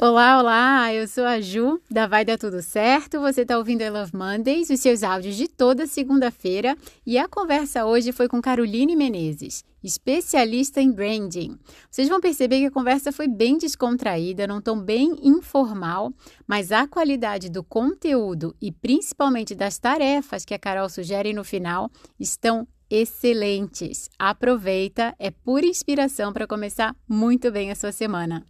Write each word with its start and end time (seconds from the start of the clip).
Olá, 0.00 0.38
olá! 0.38 0.94
Eu 0.94 1.08
sou 1.08 1.24
a 1.24 1.40
Ju, 1.40 1.80
da 1.90 2.06
Vai 2.06 2.24
Dar 2.24 2.38
Tudo 2.38 2.62
Certo. 2.62 3.18
Você 3.18 3.40
está 3.40 3.58
ouvindo 3.58 3.82
I 3.82 3.90
Love 3.90 4.16
Mondays, 4.16 4.70
os 4.70 4.78
seus 4.78 5.02
áudios 5.02 5.34
de 5.34 5.48
toda 5.48 5.88
segunda-feira. 5.88 6.76
E 7.04 7.18
a 7.18 7.26
conversa 7.26 7.84
hoje 7.84 8.12
foi 8.12 8.28
com 8.28 8.40
Caroline 8.40 8.94
Menezes, 8.94 9.64
especialista 9.82 10.80
em 10.80 10.92
branding. 10.92 11.58
Vocês 11.90 12.08
vão 12.08 12.20
perceber 12.20 12.60
que 12.60 12.66
a 12.66 12.70
conversa 12.70 13.10
foi 13.10 13.26
bem 13.26 13.58
descontraída, 13.58 14.46
num 14.46 14.60
tom 14.60 14.78
bem 14.80 15.16
informal, 15.20 16.12
mas 16.46 16.70
a 16.70 16.86
qualidade 16.86 17.50
do 17.50 17.64
conteúdo 17.64 18.54
e 18.62 18.70
principalmente 18.70 19.52
das 19.52 19.80
tarefas 19.80 20.44
que 20.44 20.54
a 20.54 20.60
Carol 20.60 20.88
sugere 20.88 21.32
no 21.32 21.42
final 21.42 21.90
estão 22.20 22.68
excelentes. 22.88 24.08
Aproveita, 24.16 25.12
é 25.18 25.32
pura 25.32 25.66
inspiração 25.66 26.32
para 26.32 26.46
começar 26.46 26.94
muito 27.08 27.50
bem 27.50 27.72
a 27.72 27.74
sua 27.74 27.90
semana. 27.90 28.46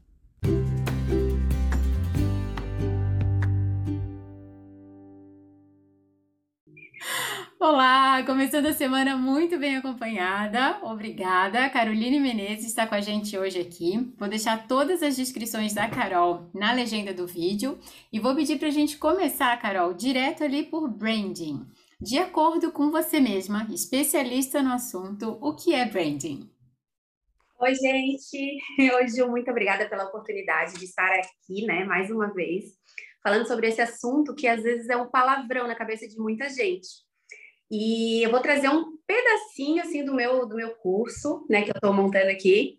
Olá, 7.60 8.22
começando 8.24 8.66
a 8.66 8.72
semana 8.72 9.16
muito 9.16 9.58
bem 9.58 9.76
acompanhada. 9.76 10.78
Obrigada. 10.80 11.68
Caroline 11.68 12.20
Menezes 12.20 12.66
está 12.66 12.86
com 12.86 12.94
a 12.94 13.00
gente 13.00 13.36
hoje 13.36 13.58
aqui. 13.58 14.14
Vou 14.16 14.28
deixar 14.28 14.68
todas 14.68 15.02
as 15.02 15.16
descrições 15.16 15.74
da 15.74 15.90
Carol 15.90 16.48
na 16.54 16.72
legenda 16.72 17.12
do 17.12 17.26
vídeo 17.26 17.76
e 18.12 18.20
vou 18.20 18.32
pedir 18.36 18.60
para 18.60 18.68
a 18.68 18.70
gente 18.70 18.96
começar, 18.96 19.60
Carol, 19.60 19.92
direto 19.92 20.44
ali 20.44 20.62
por 20.62 20.88
branding. 20.88 21.66
De 22.00 22.16
acordo 22.16 22.70
com 22.70 22.92
você 22.92 23.18
mesma, 23.18 23.66
especialista 23.72 24.62
no 24.62 24.72
assunto, 24.72 25.36
o 25.40 25.52
que 25.52 25.74
é 25.74 25.84
branding? 25.84 26.48
Oi, 27.58 27.74
gente. 27.74 28.56
Hoje, 28.94 29.20
muito 29.26 29.50
obrigada 29.50 29.88
pela 29.88 30.04
oportunidade 30.04 30.74
de 30.74 30.84
estar 30.84 31.10
aqui, 31.10 31.66
né, 31.66 31.84
mais 31.84 32.08
uma 32.08 32.32
vez, 32.32 32.66
falando 33.20 33.48
sobre 33.48 33.66
esse 33.66 33.80
assunto 33.80 34.32
que 34.36 34.46
às 34.46 34.62
vezes 34.62 34.88
é 34.88 34.96
um 34.96 35.10
palavrão 35.10 35.66
na 35.66 35.74
cabeça 35.74 36.06
de 36.06 36.16
muita 36.20 36.48
gente 36.48 37.07
e 37.70 38.22
eu 38.22 38.30
vou 38.30 38.40
trazer 38.40 38.68
um 38.68 38.96
pedacinho 39.06 39.82
assim 39.82 40.04
do 40.04 40.14
meu 40.14 40.46
do 40.46 40.56
meu 40.56 40.74
curso, 40.76 41.46
né, 41.48 41.62
que 41.62 41.70
eu 41.70 41.74
estou 41.74 41.92
montando 41.92 42.30
aqui, 42.30 42.78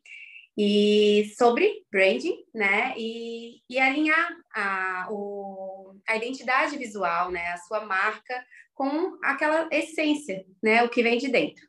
e 0.58 1.32
sobre 1.38 1.86
branding, 1.92 2.36
né, 2.54 2.94
e, 2.98 3.62
e 3.70 3.80
alinhar 3.80 4.30
a, 4.54 5.08
o, 5.10 5.95
a 6.08 6.17
identidade 6.17 6.78
visual, 6.78 7.32
né, 7.32 7.48
a 7.52 7.58
sua 7.58 7.86
marca 7.86 8.44
com 8.73 9.17
aquela 9.23 9.70
essência, 9.72 10.45
né, 10.62 10.84
o 10.84 10.90
que 10.90 11.04
vem 11.04 11.17
de 11.17 11.30
dentro. 11.30 11.66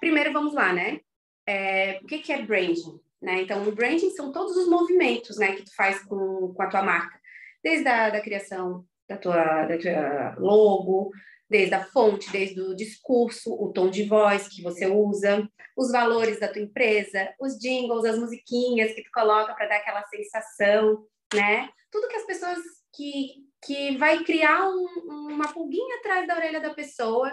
Primeiro, 0.00 0.32
vamos 0.32 0.54
lá, 0.54 0.72
né? 0.72 1.00
É, 1.46 2.00
o 2.02 2.06
que, 2.06 2.18
que 2.18 2.32
é 2.32 2.42
branding? 2.42 3.00
Né? 3.22 3.42
Então, 3.42 3.66
o 3.66 3.72
branding 3.72 4.10
são 4.10 4.30
todos 4.30 4.56
os 4.56 4.68
movimentos, 4.68 5.38
né, 5.38 5.52
que 5.54 5.62
tu 5.62 5.74
faz 5.74 6.02
com, 6.04 6.52
com 6.54 6.62
a 6.62 6.68
tua 6.68 6.82
marca, 6.82 7.18
desde 7.62 7.88
a 7.88 8.10
da 8.10 8.20
criação 8.20 8.84
da 9.08 9.16
tua, 9.16 9.66
da 9.66 9.78
tua 9.78 10.36
logo, 10.38 11.10
desde 11.48 11.74
a 11.74 11.84
fonte, 11.84 12.30
desde 12.30 12.60
o 12.60 12.74
discurso, 12.74 13.52
o 13.52 13.72
tom 13.72 13.88
de 13.88 14.04
voz 14.04 14.48
que 14.48 14.62
você 14.62 14.86
usa, 14.86 15.48
os 15.76 15.92
valores 15.92 16.40
da 16.40 16.48
tua 16.48 16.62
empresa, 16.62 17.32
os 17.40 17.58
jingles, 17.58 18.04
as 18.04 18.18
musiquinhas 18.18 18.92
que 18.92 19.02
tu 19.02 19.10
coloca 19.12 19.54
para 19.54 19.68
dar 19.68 19.76
aquela 19.76 20.04
sensação, 20.06 21.06
né? 21.32 21.68
Tudo 21.90 22.08
que 22.08 22.16
as 22.16 22.26
pessoas 22.26 22.58
que 22.94 23.46
que 23.64 23.96
vai 23.96 24.22
criar 24.22 24.68
um, 24.68 24.86
uma 25.32 25.52
pulguinha 25.52 25.96
atrás 25.96 26.26
da 26.26 26.36
orelha 26.36 26.60
da 26.60 26.74
pessoa 26.74 27.32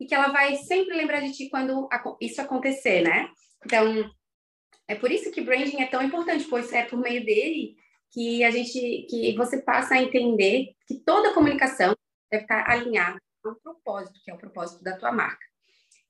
e 0.00 0.06
que 0.06 0.14
ela 0.14 0.28
vai 0.28 0.56
sempre 0.56 0.96
lembrar 0.96 1.20
de 1.20 1.32
ti 1.32 1.48
quando 1.50 1.88
isso 2.20 2.40
acontecer, 2.40 3.02
né? 3.02 3.28
Então, 3.64 4.10
é 4.88 4.94
por 4.94 5.10
isso 5.10 5.30
que 5.30 5.42
branding 5.42 5.82
é 5.82 5.86
tão 5.86 6.02
importante, 6.02 6.46
pois 6.48 6.72
é 6.72 6.84
por 6.84 6.98
meio 6.98 7.24
dele 7.24 7.76
que 8.10 8.44
a 8.44 8.50
gente 8.50 9.06
que 9.10 9.34
você 9.36 9.60
passa 9.60 9.94
a 9.94 10.02
entender 10.02 10.72
que 10.86 11.00
toda 11.00 11.34
comunicação 11.34 11.94
deve 12.30 12.44
estar 12.44 12.68
alinhada 12.70 13.20
um 13.50 13.54
propósito, 13.54 14.20
que 14.24 14.30
é 14.30 14.34
o 14.34 14.38
propósito 14.38 14.82
da 14.82 14.96
tua 14.96 15.12
marca. 15.12 15.44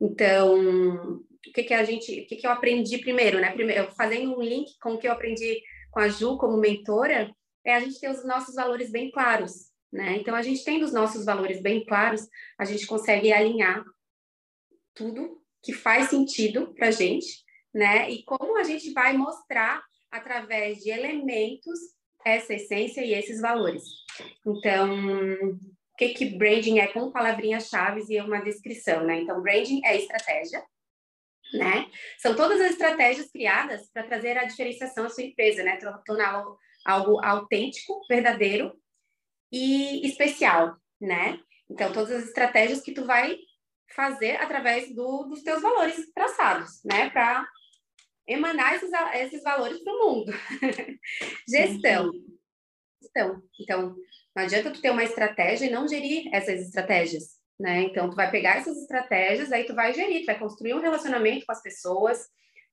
Então, 0.00 1.17
o 1.17 1.53
que 1.53 1.62
que 1.62 1.75
a 1.75 1.84
gente, 1.84 2.21
o 2.21 2.27
que 2.27 2.37
que 2.37 2.47
eu 2.47 2.50
aprendi 2.50 2.99
primeiro, 2.99 3.41
né? 3.41 3.53
Primeiro, 3.53 3.91
fazendo 3.93 4.37
um 4.37 4.43
link 4.43 4.78
com 4.81 4.95
o 4.95 4.99
que 4.99 5.06
eu 5.06 5.12
aprendi 5.12 5.62
com 5.91 6.00
a 6.00 6.09
Ju 6.09 6.37
como 6.37 6.56
mentora, 6.56 7.33
é 7.65 7.75
a 7.75 7.81
gente 7.81 8.00
ter 8.00 8.11
os 8.11 8.25
nossos 8.27 8.55
valores 8.55 8.91
bem 8.91 9.11
claros, 9.11 9.71
né? 9.93 10.17
Então, 10.17 10.34
a 10.34 10.43
gente 10.43 10.65
tendo 10.65 10.84
os 10.84 10.93
nossos 10.93 11.25
valores 11.25 11.62
bem 11.62 11.84
claros, 11.84 12.28
a 12.59 12.65
gente 12.65 12.87
consegue 12.87 13.33
alinhar 13.33 13.84
tudo 14.93 15.41
que 15.62 15.73
faz 15.73 16.11
sentido 16.11 16.75
para 16.75 16.91
gente, 16.91 17.44
né? 17.73 18.11
E 18.11 18.23
como 18.25 18.59
a 18.59 18.65
gente 18.65 18.93
vai 18.93 19.17
mostrar 19.17 19.83
através 20.11 20.78
de 20.78 20.91
elementos 20.91 21.78
essa 22.25 22.55
essência 22.55 23.05
e 23.05 23.12
esses 23.12 23.41
valores. 23.41 23.83
Então, 24.47 25.59
o 25.94 25.97
que, 25.97 26.09
que 26.09 26.37
branding 26.37 26.81
é 26.81 26.88
com 26.88 27.12
palavrinhas-chave 27.12 28.03
e 28.09 28.21
uma 28.21 28.41
descrição, 28.41 29.05
né? 29.05 29.21
Então, 29.21 29.41
branding 29.41 29.81
é 29.84 29.97
estratégia, 29.97 30.60
né? 31.53 31.88
São 32.19 32.34
todas 32.34 32.60
as 32.60 32.72
estratégias 32.72 33.31
criadas 33.31 33.88
para 33.93 34.03
trazer 34.03 34.37
a 34.37 34.44
diferenciação 34.44 35.06
à 35.06 35.09
sua 35.09 35.22
empresa, 35.22 35.62
né? 35.62 35.78
Tornar 36.05 36.44
algo 36.84 37.25
autêntico, 37.25 38.05
verdadeiro 38.09 38.75
e 39.53 40.05
especial, 40.05 40.77
né? 41.00 41.38
Então, 41.71 41.93
todas 41.93 42.11
as 42.11 42.25
estratégias 42.25 42.81
que 42.81 42.93
tu 42.93 43.06
vai 43.06 43.37
fazer 43.94 44.32
através 44.37 44.93
do, 44.93 45.25
dos 45.28 45.44
teus 45.44 45.62
valores 45.62 46.12
traçados, 46.12 46.82
né? 46.84 47.09
Para 47.11 47.47
emanar 48.26 48.75
esses, 48.75 48.91
esses 49.15 49.44
valores 49.44 49.78
para 49.84 49.93
o 49.93 49.99
mundo. 49.99 50.32
Gestão. 51.49 52.11
Gestão. 53.15 53.43
Então, 53.61 53.97
não 54.35 54.43
adianta 54.43 54.71
tu 54.71 54.81
ter 54.81 54.91
uma 54.91 55.05
estratégia 55.05 55.67
e 55.67 55.71
não 55.71 55.87
gerir 55.87 56.29
essas 56.35 56.61
estratégias, 56.61 57.39
né? 57.59 57.83
Então, 57.83 58.11
tu 58.11 58.17
vai 58.17 58.31
pegar 58.31 58.57
essas 58.57 58.77
estratégias, 58.77 59.53
aí 59.53 59.65
tu 59.65 59.75
vai 59.75 59.95
gerir, 59.95 60.23
tu 60.23 60.27
vai 60.27 60.39
construir 60.39 60.75
um 60.75 60.81
relacionamento 60.81 61.47
com 61.47 61.53
as 61.53 61.63
pessoas, 61.63 62.25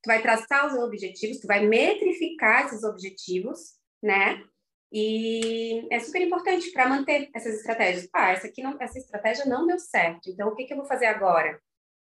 tu 0.01 0.07
vai 0.07 0.21
traçar 0.21 0.67
os 0.67 0.73
objetivos, 0.73 1.39
tu 1.39 1.47
vai 1.47 1.65
metrificar 1.65 2.65
esses 2.65 2.83
objetivos, 2.83 3.59
né? 4.01 4.43
E 4.91 5.87
é 5.89 5.99
super 5.99 6.21
importante 6.21 6.71
para 6.71 6.89
manter 6.89 7.29
essas 7.33 7.55
estratégias. 7.55 8.09
Ah, 8.13 8.31
essa 8.31 8.47
aqui 8.47 8.61
não, 8.61 8.75
essa 8.81 8.97
estratégia 8.97 9.45
não 9.45 9.65
deu 9.65 9.79
certo. 9.79 10.29
Então, 10.29 10.49
o 10.49 10.55
que, 10.55 10.65
que 10.65 10.73
eu 10.73 10.77
vou 10.77 10.85
fazer 10.85 11.05
agora? 11.05 11.61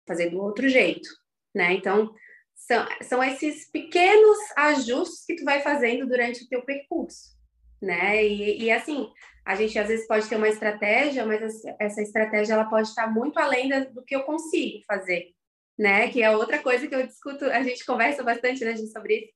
Fazer 0.07 0.29
do 0.29 0.39
outro 0.41 0.69
jeito, 0.69 1.09
né? 1.53 1.73
Então, 1.73 2.13
são, 2.55 2.87
são 3.01 3.23
esses 3.23 3.69
pequenos 3.69 4.37
ajustes 4.55 5.25
que 5.25 5.35
tu 5.35 5.43
vai 5.43 5.61
fazendo 5.61 6.07
durante 6.07 6.43
o 6.43 6.47
teu 6.47 6.63
percurso, 6.63 7.36
né? 7.81 8.25
E, 8.25 8.63
e 8.63 8.71
assim, 8.71 9.09
a 9.45 9.55
gente 9.55 9.77
às 9.77 9.87
vezes 9.87 10.07
pode 10.07 10.27
ter 10.27 10.35
uma 10.35 10.49
estratégia, 10.49 11.25
mas 11.25 11.63
essa 11.79 12.01
estratégia 12.01 12.53
ela 12.53 12.65
pode 12.65 12.89
estar 12.89 13.07
muito 13.07 13.39
além 13.39 13.69
do 13.91 14.03
que 14.03 14.15
eu 14.15 14.23
consigo 14.23 14.83
fazer, 14.85 15.33
né? 15.77 16.09
Que 16.09 16.21
é 16.21 16.29
outra 16.31 16.59
coisa 16.59 16.87
que 16.87 16.95
eu 16.95 17.05
discuto, 17.05 17.45
a 17.45 17.63
gente 17.63 17.85
conversa 17.85 18.23
bastante 18.23 18.63
né, 18.65 18.75
sobre 18.77 19.15
isso. 19.15 19.33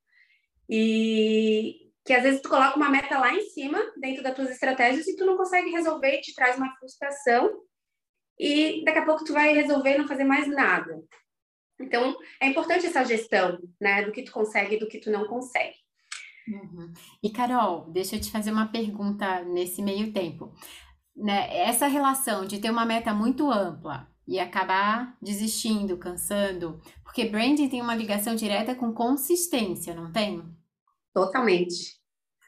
E 0.70 1.92
que 2.04 2.14
às 2.14 2.24
vezes 2.24 2.42
tu 2.42 2.50
coloca 2.50 2.76
uma 2.76 2.90
meta 2.90 3.20
lá 3.20 3.34
em 3.34 3.42
cima, 3.50 3.80
dentro 3.98 4.24
das 4.24 4.36
tuas 4.36 4.50
estratégias, 4.50 5.08
e 5.08 5.16
tu 5.16 5.26
não 5.26 5.38
consegue 5.38 5.70
resolver, 5.70 6.20
te 6.22 6.34
traz 6.34 6.58
uma 6.58 6.76
frustração, 6.76 7.62
e 8.40 8.84
daqui 8.84 9.00
a 9.00 9.06
pouco 9.06 9.24
tu 9.24 9.34
vai 9.34 9.54
resolver 9.54 9.98
não 9.98 10.08
fazer 10.08 10.24
mais 10.24 10.48
nada. 10.48 11.00
Então, 11.80 12.18
é 12.40 12.48
importante 12.48 12.86
essa 12.86 13.04
gestão, 13.04 13.60
né, 13.80 14.04
do 14.04 14.12
que 14.12 14.24
tu 14.24 14.32
consegue 14.32 14.76
e 14.76 14.80
do 14.80 14.88
que 14.88 15.00
tu 15.00 15.12
não 15.12 15.28
consegue. 15.28 15.76
Uhum. 16.48 16.94
E 17.22 17.30
Carol, 17.30 17.90
deixa 17.92 18.16
eu 18.16 18.22
te 18.22 18.32
fazer 18.32 18.52
uma 18.52 18.68
pergunta 18.68 19.44
nesse 19.44 19.82
meio 19.82 20.12
tempo. 20.12 20.54
Né, 21.16 21.56
essa 21.56 21.88
relação 21.88 22.46
de 22.46 22.60
ter 22.60 22.72
uma 22.72 22.86
meta 22.86 23.14
muito 23.14 23.52
ampla 23.52 24.08
e 24.28 24.40
acabar 24.40 25.18
desistindo, 25.22 25.98
cansando, 25.98 26.82
porque 27.04 27.26
branding 27.26 27.68
tem 27.68 27.82
uma 27.82 27.94
ligação 27.94 28.34
direta 28.34 28.74
com 28.74 28.94
consistência, 28.94 29.94
não 29.94 30.12
tem? 30.12 30.42
Totalmente. 31.14 32.00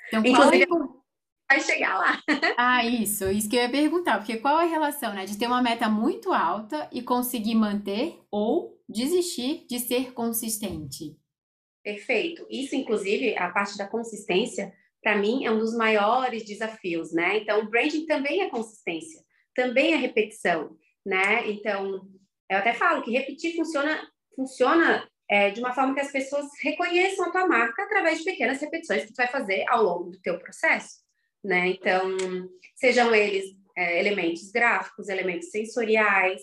Então, 0.08 0.22
Inclusive, 0.25 0.66
qual... 0.66 1.04
vai 1.50 1.60
chegar 1.60 1.98
lá. 1.98 2.19
ah, 2.57 2.86
isso, 2.86 3.25
isso 3.30 3.50
que 3.50 3.57
eu 3.57 3.63
ia 3.63 3.69
perguntar, 3.69 4.18
porque 4.18 4.38
qual 4.38 4.62
é 4.62 4.63
a 4.63 4.69
relação, 4.69 5.13
né, 5.13 5.25
de 5.25 5.38
ter 5.38 5.48
uma 5.48 5.62
meta 5.62 5.89
muito 5.89 6.31
alta 6.31 6.88
e 6.92 7.01
conseguir 7.01 7.56
manter 7.56 8.18
ou 8.31 8.81
desistir 8.88 9.66
de 9.68 9.80
ser 9.80 10.13
consistente? 10.13 11.18
Perfeito. 11.83 12.47
Isso, 12.50 12.75
inclusive, 12.75 13.35
a 13.38 13.50
parte 13.50 13.77
da 13.77 13.88
consistência, 13.88 14.74
para 15.01 15.18
mim, 15.18 15.45
é 15.45 15.51
um 15.51 15.59
dos 15.59 15.75
maiores 15.75 16.45
desafios, 16.45 17.12
né? 17.12 17.38
Então, 17.38 17.59
o 17.59 17.69
branding 17.69 18.06
também 18.06 18.41
é 18.41 18.50
consistência, 18.50 19.21
também 19.53 19.94
é 19.94 19.97
repetição, 19.97 20.77
né? 21.06 21.50
Então, 21.50 22.07
eu 22.50 22.57
até 22.57 22.74
falo 22.74 23.03
que 23.03 23.12
repetir 23.12 23.56
funciona, 23.56 24.07
funciona 24.35 25.07
é, 25.30 25.50
de 25.50 25.59
uma 25.59 25.74
forma 25.74 25.94
que 25.94 26.00
as 26.00 26.12
pessoas 26.12 26.45
reconheçam 26.62 27.25
a 27.25 27.31
tua 27.31 27.47
marca 27.47 27.83
através 27.83 28.19
de 28.19 28.24
pequenas 28.24 28.62
repetições 28.62 29.03
que 29.03 29.13
tu 29.13 29.18
vai 29.18 29.27
fazer 29.27 29.65
ao 29.68 29.83
longo 29.83 30.12
do 30.12 30.21
teu 30.21 30.39
processo, 30.39 31.01
né? 31.44 31.68
Então, 31.68 32.15
sejam 32.75 33.13
eles 33.13 33.45
é, 33.75 34.00
elementos 34.00 34.51
gráficos, 34.51 35.09
elementos 35.09 35.50
sensoriais, 35.50 36.41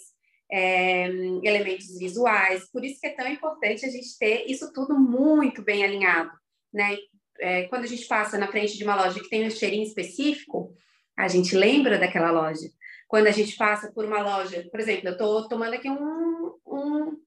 é, 0.53 1.07
elementos 1.43 1.99
visuais. 1.99 2.71
Por 2.71 2.85
isso 2.85 3.01
que 3.01 3.07
é 3.07 3.15
tão 3.15 3.29
importante 3.29 3.87
a 3.87 3.91
gente 3.91 4.19
ter 4.19 4.47
isso 4.47 4.73
tudo 4.73 4.99
muito 4.99 5.63
bem 5.63 5.85
alinhado, 5.85 6.31
né? 6.73 6.97
é, 7.41 7.65
quando 7.65 7.85
a 7.85 7.87
gente 7.87 8.07
passa 8.07 8.39
na 8.39 8.47
frente 8.47 8.77
de 8.77 8.85
uma 8.85 8.95
loja 8.95 9.21
que 9.21 9.29
tem 9.29 9.47
um 9.47 9.51
cheirinho 9.51 9.83
específico, 9.83 10.75
a 11.17 11.27
gente 11.27 11.57
lembra 11.57 11.99
daquela 11.99 12.31
loja. 12.31 12.69
Quando 13.09 13.27
a 13.27 13.33
gente 13.33 13.57
passa 13.57 13.91
por 13.93 14.05
uma 14.05 14.23
loja, 14.23 14.69
por 14.71 14.79
exemplo, 14.79 15.09
eu 15.09 15.13
estou 15.13 15.49
tomando 15.49 15.75
aqui 15.75 15.91
um, 15.91 16.55
um, 16.67 17.21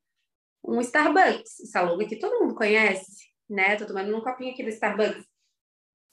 um 0.64 0.82
Starbucks, 0.82 1.60
essa 1.62 1.82
logo 1.82 2.02
aqui 2.02 2.18
todo 2.18 2.40
mundo 2.40 2.56
conhece, 2.56 3.28
né? 3.50 3.74
Estou 3.74 3.88
tomando 3.88 4.16
um 4.16 4.22
copinho 4.22 4.54
aqui 4.54 4.64
do 4.64 4.70
Starbucks. 4.70 5.26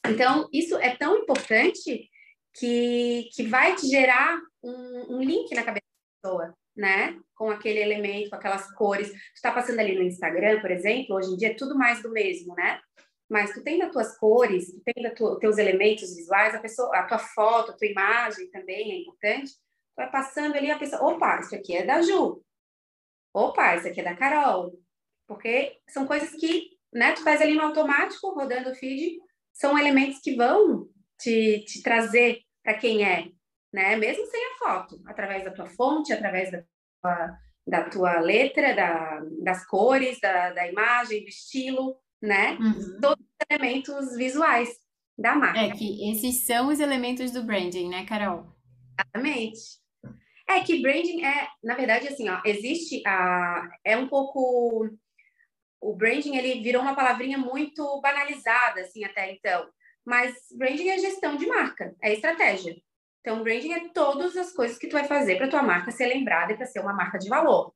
Então, 0.09 0.49
isso 0.53 0.77
é 0.79 0.97
tão 0.97 1.19
importante 1.19 2.11
que, 2.55 3.29
que 3.33 3.45
vai 3.45 3.77
te 3.77 3.87
gerar 3.87 4.41
um, 4.63 5.17
um 5.17 5.23
link 5.23 5.55
na 5.55 5.63
cabeça 5.63 5.85
da 5.85 6.31
pessoa, 6.31 6.55
né? 6.77 7.19
Com 7.35 7.51
aquele 7.51 7.81
elemento, 7.81 8.31
com 8.31 8.37
aquelas 8.37 8.71
cores. 8.75 9.11
Tu 9.11 9.17
está 9.35 9.53
passando 9.53 9.81
ali 9.81 9.95
no 9.95 10.03
Instagram, 10.03 10.61
por 10.61 10.71
exemplo, 10.71 11.17
hoje 11.17 11.33
em 11.33 11.37
dia 11.37 11.49
é 11.49 11.55
tudo 11.55 11.77
mais 11.77 12.03
do 12.03 12.11
mesmo, 12.11 12.55
né? 12.55 12.81
Mas 13.29 13.53
tu 13.53 13.63
tem 13.63 13.79
das 13.79 13.93
tuas 13.93 14.19
cores, 14.19 14.73
tu 14.73 14.83
tem 14.85 15.05
dos 15.05 15.39
teus 15.39 15.57
elementos 15.57 16.15
visuais, 16.15 16.55
a 16.55 16.61
pessoa, 16.61 16.97
a 16.97 17.05
tua 17.05 17.19
foto, 17.19 17.71
a 17.71 17.77
tua 17.77 17.87
imagem 17.87 18.51
também 18.51 18.91
é 18.93 19.01
importante. 19.03 19.53
Tu 19.53 19.97
vai 19.97 20.11
passando 20.11 20.57
ali 20.57 20.71
a 20.71 20.79
pessoa, 20.79 21.03
opa, 21.03 21.39
isso 21.41 21.55
aqui 21.55 21.77
é 21.77 21.87
da 21.87 22.03
Ju. 22.03 22.43
Opa, 23.33 23.77
isso 23.77 23.87
aqui 23.87 24.01
é 24.01 24.05
da 24.05 24.17
Carol. 24.17 24.73
Porque 25.29 25.79
são 25.89 26.07
coisas 26.07 26.31
que, 26.31 26.71
né, 26.93 27.13
tu 27.13 27.23
faz 27.23 27.41
ali 27.41 27.55
no 27.55 27.63
automático, 27.63 28.35
rodando 28.35 28.71
o 28.71 28.75
feed, 28.75 29.21
são 29.53 29.79
elementos 29.79 30.21
que 30.21 30.35
vão 30.35 30.89
te, 31.21 31.65
te 31.67 31.83
trazer 31.83 32.41
para 32.65 32.75
quem 32.75 33.05
é, 33.05 33.31
né? 33.73 33.97
Mesmo 33.97 34.27
sem 34.27 34.41
a 34.47 34.59
foto, 34.59 35.01
através 35.07 35.45
da 35.45 35.51
tua 35.51 35.67
fonte, 35.67 36.13
através 36.13 36.51
da 36.51 36.63
tua, 37.03 37.39
da 37.67 37.91
tua 37.91 38.21
letra, 38.21 38.75
da, 38.75 39.23
das 39.43 39.67
cores, 39.67 40.19
da, 40.21 40.51
da 40.53 40.69
imagem, 40.69 41.23
do 41.23 41.29
estilo, 41.29 41.97
né? 42.21 42.59
Uhum. 42.61 43.01
Todos 43.01 43.25
os 43.25 43.47
elementos 43.49 44.17
visuais 44.17 44.69
da 45.17 45.35
marca. 45.35 45.61
É 45.61 45.71
que 45.71 46.11
esses 46.11 46.47
são 46.47 46.69
os 46.69 46.81
elementos 46.81 47.31
do 47.31 47.43
branding, 47.43 47.89
né, 47.89 48.05
Carol? 48.07 48.47
Exatamente. 48.99 49.81
É 50.49 50.61
que 50.61 50.83
branding 50.83 51.25
é, 51.25 51.49
na 51.63 51.77
verdade, 51.77 52.09
assim, 52.09 52.29
ó, 52.29 52.41
existe 52.45 53.03
a, 53.07 53.71
é 53.85 53.97
um 53.97 54.09
pouco 54.09 54.89
o 55.81 55.95
branding 55.95 56.37
ele 56.37 56.61
virou 56.61 56.83
uma 56.83 56.95
palavrinha 56.95 57.39
muito 57.39 58.01
banalizada 58.03 58.81
assim 58.83 59.05
até 59.05 59.33
então, 59.33 59.67
mas 60.05 60.35
branding 60.57 60.89
é 60.89 60.99
gestão 60.99 61.37
de 61.37 61.47
marca, 61.47 61.95
é 62.03 62.13
estratégia. 62.13 62.77
Então, 63.21 63.43
branding 63.43 63.73
é 63.73 63.89
todas 63.91 64.37
as 64.37 64.53
coisas 64.53 64.79
que 64.79 64.89
tu 64.89 64.93
vai 64.93 65.05
fazer 65.05 65.37
para 65.37 65.49
tua 65.49 65.63
marca 65.63 65.91
ser 65.91 66.07
lembrada 66.07 66.53
e 66.53 66.57
para 66.57 66.67
ser 66.67 66.81
uma 66.81 66.95
marca 66.95 67.19
de 67.19 67.29
valor. 67.29 67.75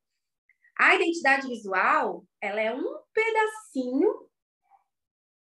A 0.79 0.95
identidade 0.95 1.47
visual, 1.47 2.25
ela 2.41 2.61
é 2.61 2.75
um 2.75 2.99
pedacinho 3.13 4.29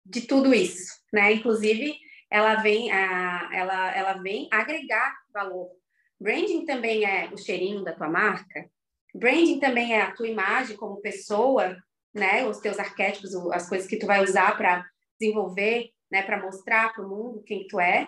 de 0.06 0.22
tudo 0.22 0.54
isso, 0.54 0.92
né? 1.14 1.34
Inclusive, 1.34 1.96
ela 2.32 2.56
vem, 2.56 2.92
a, 2.92 3.50
ela, 3.54 3.96
ela 3.96 4.14
vem 4.14 4.48
agregar 4.52 5.16
valor. 5.34 5.70
Branding 6.20 6.66
também 6.66 7.06
é 7.06 7.30
o 7.32 7.38
cheirinho 7.38 7.84
da 7.84 7.94
tua 7.94 8.10
marca. 8.10 8.70
Branding 9.14 9.60
também 9.60 9.94
é 9.94 10.02
a 10.02 10.12
tua 10.12 10.28
imagem 10.28 10.78
como 10.78 11.02
pessoa, 11.02 11.78
né? 12.14 12.46
Os 12.46 12.58
teus 12.60 12.80
arquétipos, 12.80 13.36
as 13.52 13.68
coisas 13.70 13.88
que 13.88 13.98
tu 13.98 14.08
vai 14.08 14.24
usar 14.24 14.58
para 14.58 14.86
desenvolver, 15.20 15.92
né? 16.12 16.24
Para 16.24 16.42
mostrar 16.42 16.94
para 16.94 17.06
o 17.06 17.10
mundo 17.10 17.44
quem 17.44 17.68
tu 17.68 17.80
é. 17.80 18.08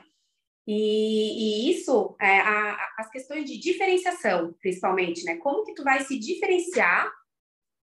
E, 0.68 1.68
e 1.68 1.72
isso, 1.72 2.16
é, 2.20 2.40
a, 2.40 2.74
a, 2.74 2.96
as 3.00 3.10
questões 3.10 3.50
de 3.50 3.58
diferenciação, 3.58 4.54
principalmente, 4.62 5.24
né? 5.24 5.38
Como 5.38 5.66
que 5.66 5.74
tu 5.74 5.84
vai 5.84 6.02
se 6.02 6.20
diferenciar 6.20 7.12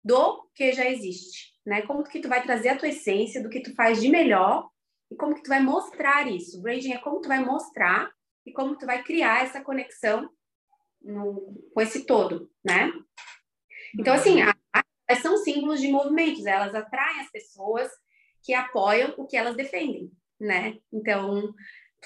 do 0.03 0.49
que 0.53 0.71
já 0.73 0.89
existe, 0.89 1.53
né? 1.65 1.81
Como 1.83 2.03
que 2.03 2.19
tu 2.19 2.27
vai 2.27 2.43
trazer 2.43 2.69
a 2.69 2.77
tua 2.77 2.89
essência, 2.89 3.41
do 3.41 3.49
que 3.49 3.61
tu 3.61 3.73
faz 3.73 4.01
de 4.01 4.09
melhor 4.09 4.69
e 5.11 5.15
como 5.15 5.35
que 5.35 5.43
tu 5.43 5.49
vai 5.49 5.61
mostrar 5.61 6.27
isso. 6.27 6.61
Branding 6.61 6.93
é 6.93 6.97
como 6.97 7.21
tu 7.21 7.27
vai 7.27 7.43
mostrar 7.43 8.11
e 8.45 8.51
como 8.51 8.77
tu 8.77 8.85
vai 8.85 9.03
criar 9.03 9.43
essa 9.43 9.61
conexão 9.61 10.29
no, 11.01 11.53
com 11.73 11.81
esse 11.81 12.05
todo, 12.05 12.51
né? 12.63 12.91
Então, 13.97 14.13
assim, 14.13 14.41
a, 14.41 14.53
a, 14.73 15.15
são 15.15 15.37
símbolos 15.37 15.79
de 15.79 15.89
movimentos, 15.89 16.45
elas 16.45 16.75
atraem 16.75 17.21
as 17.21 17.31
pessoas 17.31 17.89
que 18.43 18.53
apoiam 18.53 19.13
o 19.17 19.25
que 19.25 19.37
elas 19.37 19.55
defendem, 19.55 20.11
né? 20.39 20.77
Então, 20.91 21.53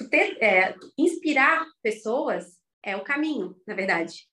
ter, 0.09 0.37
é, 0.41 0.75
inspirar 0.97 1.65
pessoas 1.81 2.59
é 2.83 2.95
o 2.95 3.03
caminho, 3.03 3.55
na 3.67 3.73
verdade. 3.73 4.27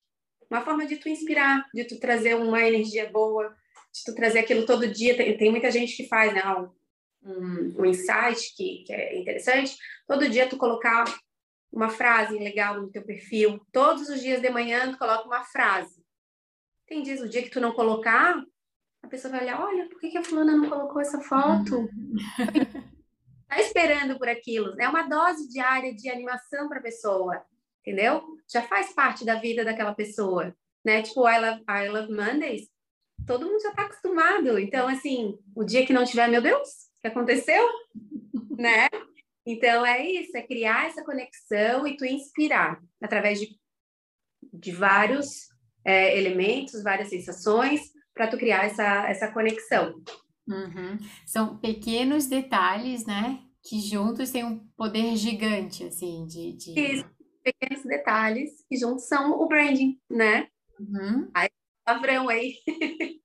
Uma 0.51 0.63
forma 0.63 0.87
de 0.87 0.97
tu 0.97 1.09
inspirar, 1.09 1.67
de 1.75 1.85
tu 1.85 2.01
trazer 2.01 2.35
uma 2.35 2.63
energia 2.63 3.11
boa, 3.11 3.55
de 3.93 4.05
tu 4.05 4.15
trazer 4.15 4.41
aquilo 4.41 4.65
todo 4.65 4.89
dia. 4.89 5.17
Tem, 5.17 5.37
tem 5.37 5.51
muita 5.51 5.71
gente 5.71 5.97
que 5.97 6.09
faz, 6.09 6.33
né? 6.33 6.43
Um, 7.23 7.75
um 7.79 7.85
insight 7.85 8.55
que, 8.57 8.85
que 8.87 8.93
é 8.93 9.19
interessante. 9.19 9.77
Todo 10.07 10.29
dia 10.29 10.49
tu 10.49 10.57
colocar 10.57 11.05
uma 11.71 11.91
frase 11.91 12.39
legal 12.39 12.81
no 12.81 12.91
teu 12.91 13.05
perfil. 13.05 13.61
Todos 13.73 14.09
os 14.09 14.21
dias 14.21 14.41
de 14.41 14.49
manhã 14.51 14.91
tu 14.91 14.99
coloca 14.99 15.27
uma 15.27 15.45
frase. 15.45 16.03
Tem 16.87 17.03
dias, 17.03 17.21
o 17.21 17.29
dia 17.29 17.43
que 17.43 17.51
tu 17.51 17.61
não 17.61 17.73
colocar, 17.73 18.43
a 19.03 19.09
pessoa 19.09 19.33
vai 19.33 19.43
olhar, 19.43 19.61
olha, 19.61 19.89
por 19.89 20.01
que, 20.01 20.09
que 20.09 20.19
a 20.19 20.25
fulana 20.25 20.57
não 20.57 20.71
colocou 20.71 21.01
essa 21.01 21.21
foto? 21.21 21.89
Tá 23.49 23.61
esperando 23.61 24.19
por 24.19 24.29
aquilo. 24.29 24.81
É 24.81 24.89
uma 24.89 25.03
dose 25.03 25.49
diária 25.49 25.95
de 25.95 26.11
animação 26.11 26.69
para 26.69 26.79
a 26.79 26.83
pessoa, 26.83 27.43
entendeu? 27.81 28.23
Já 28.51 28.63
faz 28.63 28.93
parte 28.93 29.25
da 29.25 29.37
vida 29.37 29.65
daquela 29.65 29.95
pessoa, 29.95 30.55
né? 30.85 31.03
Tipo, 31.03 31.29
I 31.29 31.39
Love, 31.39 31.65
I 31.69 31.89
Love 31.89 32.13
Mondays, 32.13 32.69
todo 33.27 33.47
mundo 33.47 33.61
já 33.61 33.71
está 33.71 33.83
acostumado. 33.83 34.59
Então, 34.59 34.89
assim, 34.89 35.39
o 35.55 35.65
dia 35.65 35.87
que 35.87 35.93
não 35.93 36.05
tiver, 36.05 36.29
meu 36.29 36.43
Deus, 36.43 36.69
o 36.69 37.01
que 37.01 37.09
aconteceu? 37.09 37.67
né? 38.59 38.89
Então, 39.47 39.85
é 39.85 40.05
isso, 40.07 40.37
é 40.37 40.43
criar 40.43 40.87
essa 40.87 41.03
conexão 41.03 41.87
e 41.87 41.97
tu 41.97 42.05
inspirar 42.05 42.79
através 43.01 43.41
de, 43.41 43.59
de 44.53 44.73
vários 44.73 45.49
é, 45.85 46.19
elementos, 46.19 46.83
várias 46.83 47.09
sensações, 47.09 47.81
para 48.13 48.27
tu 48.27 48.37
criar 48.37 48.67
essa, 48.67 49.09
essa 49.09 49.33
conexão. 49.33 49.95
Uhum. 50.49 50.99
São 51.27 51.59
pequenos 51.59 52.27
detalhes, 52.27 53.07
né? 53.07 53.41
Que 53.63 53.81
juntos 53.81 54.31
têm 54.31 54.45
um 54.45 54.59
poder 54.77 55.17
gigante, 55.17 55.85
assim, 55.85 56.27
de... 56.27 56.53
de... 56.55 56.81
Isso, 56.81 57.05
pequenos 57.43 57.85
detalhes 57.85 58.51
que 58.69 58.77
juntos 58.77 59.07
são 59.07 59.33
o 59.33 59.47
branding, 59.47 60.01
né? 60.11 60.49
Uhum. 60.81 61.31
Aí, 61.35 61.49
palavrão 61.85 62.29
aí. 62.29 62.55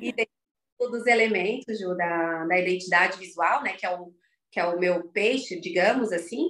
e 0.00 0.12
dentro 0.12 0.32
dos 0.78 1.06
elementos, 1.06 1.78
Ju, 1.78 1.96
da, 1.96 2.44
da 2.46 2.58
identidade 2.58 3.18
visual, 3.18 3.62
né? 3.62 3.72
Que 3.74 3.86
é 3.86 3.96
o 3.96 4.12
que 4.56 4.60
é 4.60 4.64
o 4.64 4.78
meu 4.78 5.08
peixe, 5.08 5.60
digamos 5.60 6.12
assim, 6.12 6.48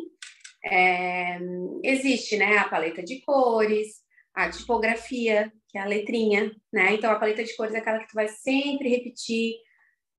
é, 0.64 1.40
existe 1.82 2.36
né, 2.36 2.56
a 2.56 2.68
paleta 2.68 3.02
de 3.02 3.20
cores, 3.22 3.96
a 4.32 4.48
tipografia, 4.48 5.52
que 5.68 5.76
é 5.76 5.80
a 5.80 5.86
letrinha, 5.86 6.52
né? 6.72 6.94
Então, 6.94 7.10
a 7.10 7.18
paleta 7.18 7.42
de 7.42 7.56
cores 7.56 7.74
é 7.74 7.78
aquela 7.78 7.98
que 7.98 8.08
tu 8.08 8.14
vai 8.14 8.28
sempre 8.28 8.88
repetir, 8.90 9.54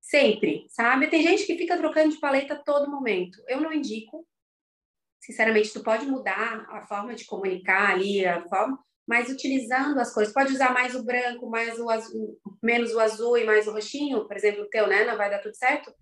sempre, 0.08 0.66
sabe? 0.70 1.08
Tem 1.08 1.22
gente 1.22 1.44
que 1.44 1.56
fica 1.56 1.76
trocando 1.76 2.10
de 2.10 2.18
paleta 2.18 2.54
a 2.54 2.58
todo 2.58 2.90
momento. 2.90 3.42
Eu 3.46 3.60
não 3.60 3.72
indico. 3.72 4.26
Sinceramente, 5.20 5.72
tu 5.72 5.82
pode 5.82 6.06
mudar 6.06 6.66
a 6.70 6.86
forma 6.86 7.14
de 7.14 7.26
comunicar 7.26 7.90
ali, 7.90 8.24
a 8.24 8.42
forma, 8.48 8.82
mas 9.06 9.28
utilizando 9.28 9.98
as 9.98 10.12
cores. 10.12 10.32
Pode 10.32 10.52
usar 10.52 10.72
mais 10.72 10.94
o 10.94 11.04
branco, 11.04 11.50
mais 11.50 11.78
o 11.78 11.90
azul, 11.90 12.40
menos 12.62 12.94
o 12.94 13.00
azul 13.00 13.36
e 13.36 13.44
mais 13.44 13.66
o 13.66 13.72
roxinho, 13.72 14.26
por 14.26 14.36
exemplo, 14.36 14.62
o 14.62 14.68
teu, 14.70 14.86
né? 14.86 15.04
Não 15.04 15.16
vai 15.16 15.28
dar 15.28 15.40
tudo 15.40 15.54
certo. 15.54 15.92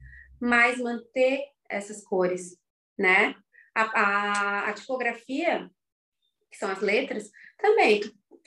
Mas 0.40 0.78
manter 0.78 1.40
essas 1.68 2.04
cores, 2.04 2.56
né? 2.96 3.34
A, 3.74 3.82
a, 3.82 4.70
a 4.70 4.72
tipografia, 4.72 5.68
que 6.48 6.56
são 6.56 6.70
as 6.70 6.80
letras, 6.80 7.28
também 7.58 8.00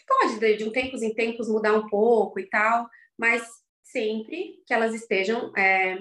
pode 0.07 0.39
de, 0.39 0.57
de 0.57 0.63
um 0.63 0.71
tempos 0.71 1.03
em 1.03 1.13
tempos 1.13 1.49
mudar 1.49 1.73
um 1.73 1.87
pouco 1.87 2.39
e 2.39 2.49
tal, 2.49 2.87
mas 3.17 3.43
sempre 3.91 4.61
que 4.65 4.73
elas 4.73 4.93
estejam 4.93 5.51
é, 5.57 5.97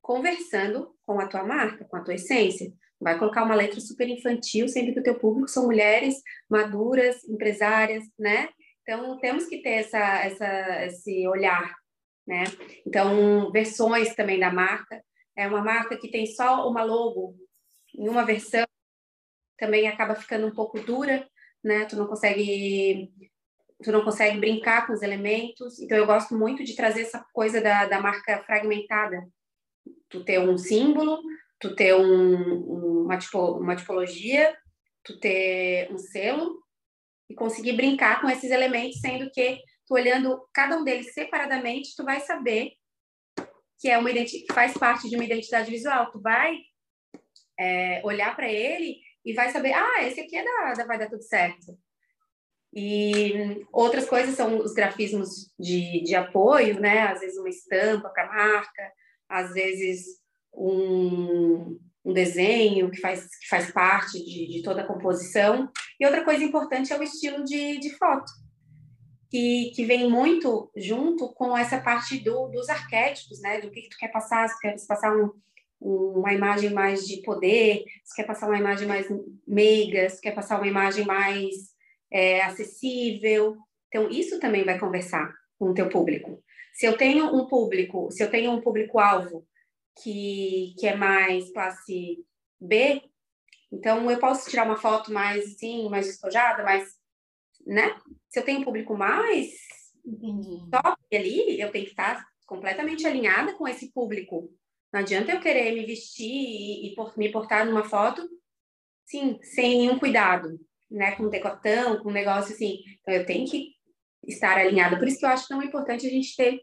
conversando 0.00 0.94
com 1.04 1.20
a 1.20 1.26
tua 1.26 1.44
marca, 1.44 1.84
com 1.84 1.96
a 1.96 2.02
tua 2.02 2.14
essência. 2.14 2.72
Vai 3.00 3.18
colocar 3.18 3.44
uma 3.44 3.54
letra 3.54 3.80
super 3.80 4.08
infantil, 4.08 4.68
sempre 4.68 4.92
que 4.92 5.00
o 5.00 5.02
teu 5.02 5.18
público 5.18 5.48
são 5.48 5.66
mulheres 5.66 6.16
maduras, 6.48 7.24
empresárias, 7.24 8.04
né? 8.18 8.48
Então, 8.82 9.18
temos 9.18 9.46
que 9.46 9.62
ter 9.62 9.80
essa, 9.80 9.98
essa, 9.98 10.86
esse 10.86 11.26
olhar, 11.26 11.74
né? 12.26 12.44
Então, 12.86 13.50
versões 13.50 14.14
também 14.14 14.38
da 14.38 14.52
marca 14.52 15.02
é 15.36 15.46
uma 15.48 15.62
marca 15.62 15.96
que 15.96 16.10
tem 16.10 16.26
só 16.26 16.68
uma 16.68 16.84
logo 16.84 17.34
em 17.94 18.08
uma 18.08 18.24
versão, 18.24 18.64
também 19.58 19.88
acaba 19.88 20.14
ficando 20.14 20.46
um 20.46 20.54
pouco 20.54 20.80
dura, 20.80 21.28
né? 21.62 21.84
Tu 21.86 21.96
não 21.96 22.06
consegue 22.06 23.10
tu 23.82 23.92
não 23.92 24.04
consegue 24.04 24.38
brincar 24.38 24.86
com 24.86 24.92
os 24.92 25.02
elementos. 25.02 25.80
Então 25.80 25.96
eu 25.96 26.06
gosto 26.06 26.36
muito 26.36 26.64
de 26.64 26.76
trazer 26.76 27.02
essa 27.02 27.24
coisa 27.32 27.60
da, 27.60 27.86
da 27.86 28.00
marca 28.00 28.42
fragmentada. 28.44 29.26
Tu 30.08 30.24
ter 30.24 30.38
um 30.38 30.56
símbolo, 30.56 31.20
tu 31.58 31.74
ter 31.74 31.94
um, 31.94 33.04
uma, 33.04 33.18
tipo, 33.18 33.38
uma 33.58 33.76
tipologia, 33.76 34.56
tu 35.02 35.18
ter 35.18 35.90
um 35.92 35.98
selo 35.98 36.62
e 37.28 37.34
conseguir 37.34 37.72
brincar 37.72 38.20
com 38.20 38.28
esses 38.28 38.50
elementos, 38.50 39.00
sendo 39.00 39.30
que 39.30 39.58
tu 39.86 39.94
olhando 39.94 40.46
cada 40.52 40.76
um 40.76 40.84
deles 40.84 41.12
separadamente, 41.12 41.94
tu 41.96 42.04
vai 42.04 42.20
saber 42.20 42.72
que 43.78 43.88
é 43.88 43.98
uma 43.98 44.10
que 44.10 44.46
faz 44.52 44.72
parte 44.74 45.08
de 45.08 45.16
uma 45.16 45.24
identidade 45.24 45.70
visual. 45.70 46.10
Tu 46.10 46.20
vai 46.20 46.56
é, 47.58 48.00
olhar 48.04 48.34
para 48.34 48.50
ele 48.50 48.98
e 49.24 49.32
vai 49.32 49.50
saber, 49.50 49.72
ah, 49.72 50.02
esse 50.02 50.20
aqui 50.20 50.36
é 50.36 50.44
da, 50.44 50.74
da 50.74 50.86
Vai 50.86 50.98
Dar 50.98 51.08
Tudo 51.08 51.22
Certo. 51.22 51.78
E 52.74 53.64
outras 53.72 54.08
coisas 54.08 54.34
são 54.34 54.58
os 54.58 54.74
grafismos 54.74 55.48
de, 55.58 56.02
de 56.02 56.14
apoio, 56.16 56.80
né? 56.80 57.02
Às 57.02 57.20
vezes 57.20 57.38
uma 57.38 57.48
estampa 57.48 58.08
para 58.08 58.26
marca, 58.26 58.92
às 59.28 59.52
vezes 59.52 60.04
um, 60.52 61.78
um 62.04 62.12
desenho 62.12 62.90
que 62.90 63.00
faz, 63.00 63.20
que 63.38 63.48
faz 63.48 63.70
parte 63.70 64.18
de, 64.18 64.48
de 64.48 64.62
toda 64.64 64.82
a 64.82 64.86
composição. 64.86 65.70
E 66.00 66.04
outra 66.04 66.24
coisa 66.24 66.42
importante 66.42 66.92
é 66.92 66.98
o 66.98 67.02
estilo 67.02 67.44
de, 67.44 67.78
de 67.78 67.90
foto, 67.90 68.30
que, 69.30 69.70
que 69.76 69.84
vem 69.84 70.10
muito 70.10 70.68
junto 70.76 71.32
com 71.34 71.56
essa 71.56 71.80
parte 71.80 72.18
do, 72.18 72.48
dos 72.48 72.68
arquétipos, 72.68 73.40
né? 73.40 73.60
Do 73.60 73.70
que, 73.70 73.82
que 73.82 73.90
tu 73.90 73.96
quer 73.98 74.08
passar, 74.08 74.48
se 74.48 74.58
quer 74.58 74.74
passar 74.88 75.16
um, 75.16 75.30
uma 75.80 76.32
imagem 76.32 76.70
mais 76.70 77.06
de 77.06 77.22
poder, 77.22 77.84
se 78.04 78.16
quer 78.16 78.24
passar 78.24 78.48
uma 78.48 78.58
imagem 78.58 78.88
mais 78.88 79.06
meiga, 79.46 80.10
se 80.10 80.20
quer 80.20 80.34
passar 80.34 80.56
uma 80.56 80.66
imagem 80.66 81.04
mais 81.04 81.73
é, 82.14 82.42
acessível. 82.42 83.58
Então, 83.88 84.08
isso 84.08 84.38
também 84.38 84.64
vai 84.64 84.78
conversar 84.78 85.34
com 85.58 85.70
o 85.70 85.74
teu 85.74 85.88
público. 85.88 86.40
Se 86.72 86.86
eu 86.86 86.96
tenho 86.96 87.26
um 87.26 87.48
público, 87.48 88.08
se 88.12 88.22
eu 88.22 88.30
tenho 88.30 88.52
um 88.52 88.60
público-alvo 88.60 89.44
que, 90.00 90.74
que 90.78 90.86
é 90.86 90.94
mais 90.94 91.52
classe 91.52 92.24
B, 92.60 93.02
então 93.72 94.08
eu 94.08 94.18
posso 94.18 94.48
tirar 94.48 94.64
uma 94.64 94.76
foto 94.76 95.12
mais 95.12 95.44
assim, 95.44 95.88
mais 95.88 96.06
despojada, 96.06 96.62
mais, 96.62 96.88
né? 97.66 97.96
Se 98.28 98.38
eu 98.38 98.44
tenho 98.44 98.60
um 98.60 98.64
público 98.64 98.96
mais 98.96 99.50
Entendi. 100.04 100.70
top 100.70 101.16
ali, 101.16 101.60
eu 101.60 101.70
tenho 101.72 101.84
que 101.84 101.92
estar 101.92 102.24
completamente 102.46 103.06
alinhada 103.06 103.54
com 103.54 103.66
esse 103.66 103.92
público. 103.92 104.52
Não 104.92 105.00
adianta 105.00 105.32
eu 105.32 105.40
querer 105.40 105.72
me 105.72 105.84
vestir 105.84 106.30
e, 106.30 106.92
e 106.92 106.96
me 107.16 107.32
portar 107.32 107.66
numa 107.66 107.84
foto, 107.84 108.28
sim, 109.04 109.38
sem 109.42 109.78
nenhum 109.78 109.98
cuidado 109.98 110.58
né, 110.94 111.12
com 111.12 111.28
decotão, 111.28 111.98
com 111.98 112.08
um 112.08 112.12
negócio 112.12 112.54
assim. 112.54 112.78
Então, 113.00 113.12
eu 113.12 113.26
tenho 113.26 113.46
que 113.50 113.74
estar 114.26 114.56
alinhada. 114.56 114.96
Por 114.96 115.08
isso 115.08 115.18
que 115.18 115.24
eu 115.24 115.30
acho 115.30 115.48
tão 115.48 115.62
importante 115.62 116.06
a 116.06 116.10
gente 116.10 116.34
ter 116.36 116.60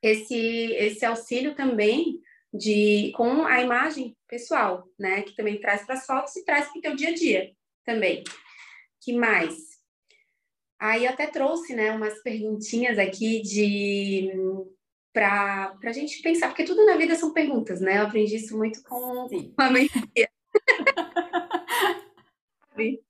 esse, 0.00 0.72
esse 0.74 1.04
auxílio 1.04 1.54
também 1.54 2.20
de 2.54 3.12
com 3.16 3.44
a 3.44 3.60
imagem 3.60 4.16
pessoal, 4.28 4.88
né, 4.98 5.22
que 5.22 5.34
também 5.34 5.60
traz 5.60 5.84
para 5.84 5.96
as 5.96 6.06
fotos 6.06 6.34
e 6.36 6.44
traz 6.44 6.68
para 6.68 6.78
o 6.78 6.80
teu 6.80 6.96
dia 6.96 7.10
a 7.10 7.14
dia 7.14 7.52
também. 7.84 8.22
Que 9.02 9.12
mais? 9.12 9.54
Aí 10.78 11.06
até 11.06 11.26
trouxe, 11.26 11.74
né, 11.74 11.90
umas 11.90 12.22
perguntinhas 12.22 12.98
aqui 12.98 13.42
de 13.42 14.32
para 15.12 15.74
a 15.82 15.92
gente 15.92 16.20
pensar, 16.20 16.48
porque 16.48 16.64
tudo 16.64 16.84
na 16.84 16.96
vida 16.96 17.14
são 17.14 17.32
perguntas, 17.32 17.80
né? 17.80 17.96
Eu 17.96 18.02
aprendi 18.02 18.36
isso 18.36 18.54
muito 18.54 18.82
com 18.82 19.26
Sim. 19.28 19.54
a 19.56 19.70
mentoria. 19.70 20.28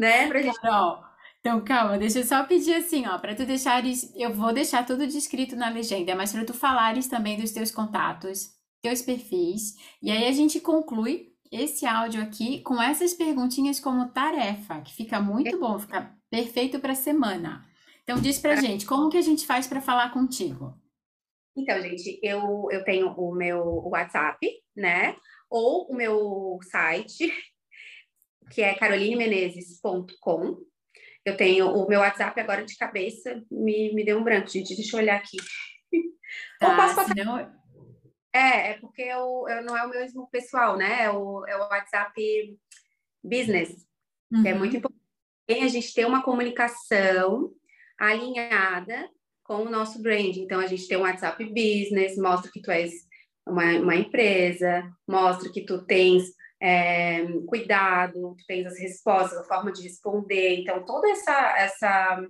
né? 0.00 0.28
Pra 0.28 0.42
gente... 0.42 0.60
Carol, 0.60 1.04
então 1.40 1.62
calma, 1.62 1.98
deixa 1.98 2.18
eu 2.20 2.24
só 2.24 2.44
pedir 2.44 2.74
assim, 2.74 3.06
ó, 3.06 3.18
para 3.18 3.34
tu 3.34 3.44
deixares, 3.44 4.12
eu 4.16 4.32
vou 4.32 4.52
deixar 4.52 4.84
tudo 4.84 5.06
descrito 5.06 5.54
na 5.54 5.68
legenda, 5.68 6.14
mas 6.14 6.32
para 6.32 6.44
tu 6.44 6.54
falares 6.54 7.06
também 7.06 7.38
dos 7.38 7.52
teus 7.52 7.70
contatos, 7.70 8.50
teus 8.82 9.02
perfis, 9.02 9.76
e 10.02 10.10
aí 10.10 10.26
a 10.26 10.32
gente 10.32 10.60
conclui 10.60 11.30
esse 11.52 11.84
áudio 11.84 12.22
aqui 12.22 12.60
com 12.60 12.80
essas 12.80 13.12
perguntinhas 13.12 13.80
como 13.80 14.08
tarefa, 14.08 14.80
que 14.80 14.94
fica 14.94 15.20
muito 15.20 15.58
bom, 15.58 15.78
fica 15.78 16.14
perfeito 16.30 16.78
para 16.78 16.94
semana. 16.94 17.66
Então 18.02 18.20
diz 18.20 18.38
pra 18.38 18.56
gente, 18.56 18.86
como 18.86 19.10
que 19.10 19.16
a 19.16 19.22
gente 19.22 19.46
faz 19.46 19.66
para 19.66 19.80
falar 19.80 20.12
contigo? 20.12 20.74
Então, 21.56 21.80
gente, 21.82 22.18
eu, 22.22 22.68
eu 22.70 22.84
tenho 22.84 23.08
o 23.08 23.34
meu 23.34 23.62
WhatsApp, 23.86 24.38
né? 24.76 25.16
Ou 25.48 25.86
o 25.90 25.94
meu 25.94 26.58
site, 26.70 27.32
que 28.50 28.62
é 28.62 28.74
carolinemenezes.com. 28.74 30.58
Eu 31.24 31.36
tenho 31.36 31.68
o 31.68 31.88
meu 31.88 32.00
WhatsApp 32.00 32.38
agora 32.40 32.64
de 32.64 32.76
cabeça, 32.76 33.42
me, 33.50 33.94
me 33.94 34.04
deu 34.04 34.18
um 34.18 34.24
branco, 34.24 34.48
gente. 34.48 34.74
Deixa 34.74 34.96
eu 34.96 35.00
olhar 35.00 35.16
aqui. 35.16 35.36
Tá, 36.58 36.70
Ou 36.70 36.76
posso 36.76 36.94
passar... 36.94 37.14
Senão... 37.14 37.60
É, 38.32 38.70
é 38.70 38.78
porque 38.78 39.02
eu, 39.02 39.44
eu, 39.48 39.62
não 39.64 39.76
é 39.76 39.84
o 39.84 39.90
mesmo 39.90 40.28
pessoal, 40.30 40.76
né? 40.76 41.04
É 41.04 41.10
o, 41.10 41.44
é 41.46 41.56
o 41.56 41.68
WhatsApp 41.68 42.14
Business, 43.22 43.86
uhum. 44.32 44.42
que 44.42 44.48
é 44.48 44.54
muito 44.54 44.72
uhum. 44.72 44.78
importante. 44.78 45.00
A 45.48 45.68
gente 45.68 45.92
ter 45.92 46.06
uma 46.06 46.22
comunicação 46.22 47.50
alinhada 47.98 49.10
com 49.42 49.64
o 49.64 49.70
nosso 49.70 50.00
brand. 50.00 50.36
Então, 50.36 50.60
a 50.60 50.66
gente 50.66 50.86
tem 50.86 50.96
um 50.96 51.02
WhatsApp 51.02 51.44
Business, 51.44 52.16
mostra 52.16 52.50
que 52.52 52.62
tu 52.62 52.70
és 52.70 52.92
uma, 53.44 53.64
uma 53.80 53.96
empresa, 53.96 54.88
mostra 55.08 55.50
que 55.50 55.64
tu 55.64 55.84
tens 55.84 56.30
é, 56.60 57.24
cuidado, 57.46 58.34
tu 58.36 58.44
tens 58.46 58.66
as 58.66 58.78
respostas, 58.78 59.38
a 59.38 59.44
forma 59.44 59.72
de 59.72 59.82
responder. 59.82 60.60
Então, 60.60 60.84
toda 60.84 61.10
essa, 61.10 61.58
essa 61.58 62.28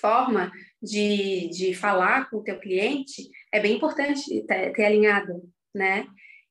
forma 0.00 0.52
de, 0.82 1.48
de 1.48 1.74
falar 1.74 2.28
com 2.28 2.38
o 2.38 2.42
teu 2.42 2.58
cliente 2.60 3.28
é 3.52 3.58
bem 3.58 3.76
importante 3.76 4.22
ter, 4.46 4.72
ter 4.72 4.84
alinhado, 4.84 5.42
né? 5.74 6.06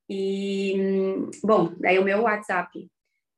E, 0.10 0.74
bom, 1.44 1.76
daí 1.80 2.00
o 2.00 2.04
meu 2.04 2.22
WhatsApp, 2.22 2.90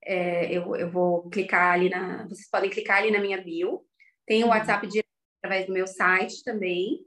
é, 0.05 0.51
eu, 0.55 0.75
eu 0.75 0.89
vou 0.89 1.29
clicar 1.29 1.73
ali 1.73 1.89
na... 1.89 2.27
Vocês 2.27 2.49
podem 2.49 2.69
clicar 2.69 2.97
ali 2.97 3.11
na 3.11 3.19
minha 3.19 3.41
bio. 3.41 3.81
Tem 4.25 4.43
o 4.43 4.45
uhum. 4.45 4.51
WhatsApp 4.51 4.87
direto 4.87 5.07
através 5.43 5.65
do 5.65 5.73
meu 5.73 5.87
site 5.87 6.43
também. 6.43 6.99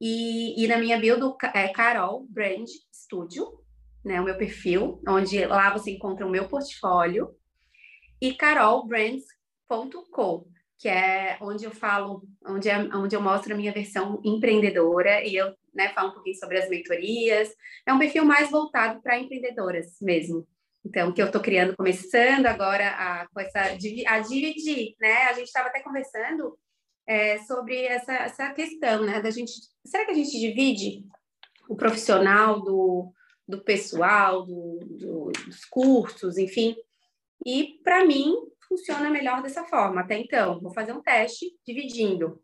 E, 0.00 0.62
e 0.62 0.68
na 0.68 0.78
minha 0.78 0.98
bio 0.98 1.18
do 1.18 1.36
é, 1.54 1.68
Carol 1.68 2.26
Brand 2.28 2.68
Studio, 2.92 3.63
né, 4.04 4.20
o 4.20 4.24
meu 4.24 4.36
perfil, 4.36 5.00
onde 5.08 5.44
lá 5.46 5.72
você 5.72 5.92
encontra 5.92 6.26
o 6.26 6.30
meu 6.30 6.48
portfólio, 6.48 7.34
e 8.20 8.34
carolbrands.com, 8.34 10.46
que 10.78 10.88
é 10.88 11.38
onde 11.40 11.64
eu 11.64 11.70
falo, 11.70 12.22
onde, 12.46 12.68
é, 12.68 12.78
onde 12.94 13.16
eu 13.16 13.20
mostro 13.20 13.54
a 13.54 13.56
minha 13.56 13.72
versão 13.72 14.20
empreendedora 14.24 15.24
e 15.24 15.34
eu 15.34 15.54
né, 15.74 15.88
falo 15.90 16.10
um 16.10 16.14
pouquinho 16.14 16.36
sobre 16.36 16.58
as 16.58 16.68
mentorias. 16.68 17.50
É 17.86 17.92
um 17.92 17.98
perfil 17.98 18.24
mais 18.24 18.50
voltado 18.50 19.02
para 19.02 19.18
empreendedoras 19.18 19.96
mesmo. 20.00 20.46
Então, 20.84 21.12
que 21.12 21.22
eu 21.22 21.26
estou 21.26 21.40
criando, 21.40 21.76
começando 21.76 22.46
agora 22.46 22.90
a, 22.90 23.26
com 23.32 23.40
essa, 23.40 23.60
a 23.60 24.20
dividir, 24.20 24.94
né? 25.00 25.24
A 25.24 25.32
gente 25.32 25.46
estava 25.46 25.68
até 25.68 25.80
conversando 25.80 26.58
é, 27.06 27.38
sobre 27.38 27.84
essa, 27.84 28.12
essa 28.12 28.52
questão, 28.52 29.04
né? 29.04 29.22
Da 29.22 29.30
gente, 29.30 29.52
será 29.86 30.04
que 30.04 30.10
a 30.10 30.14
gente 30.14 30.38
divide 30.38 31.02
o 31.68 31.74
profissional 31.74 32.60
do, 32.60 33.10
do 33.46 33.62
pessoal, 33.62 34.44
do, 34.44 34.78
do, 34.80 35.32
dos 35.46 35.64
cursos, 35.66 36.38
enfim. 36.38 36.76
E 37.44 37.78
para 37.82 38.04
mim 38.04 38.34
funciona 38.68 39.10
melhor 39.10 39.42
dessa 39.42 39.64
forma. 39.64 40.00
Até 40.00 40.18
então, 40.18 40.60
vou 40.60 40.72
fazer 40.72 40.92
um 40.92 41.02
teste 41.02 41.46
dividindo, 41.66 42.42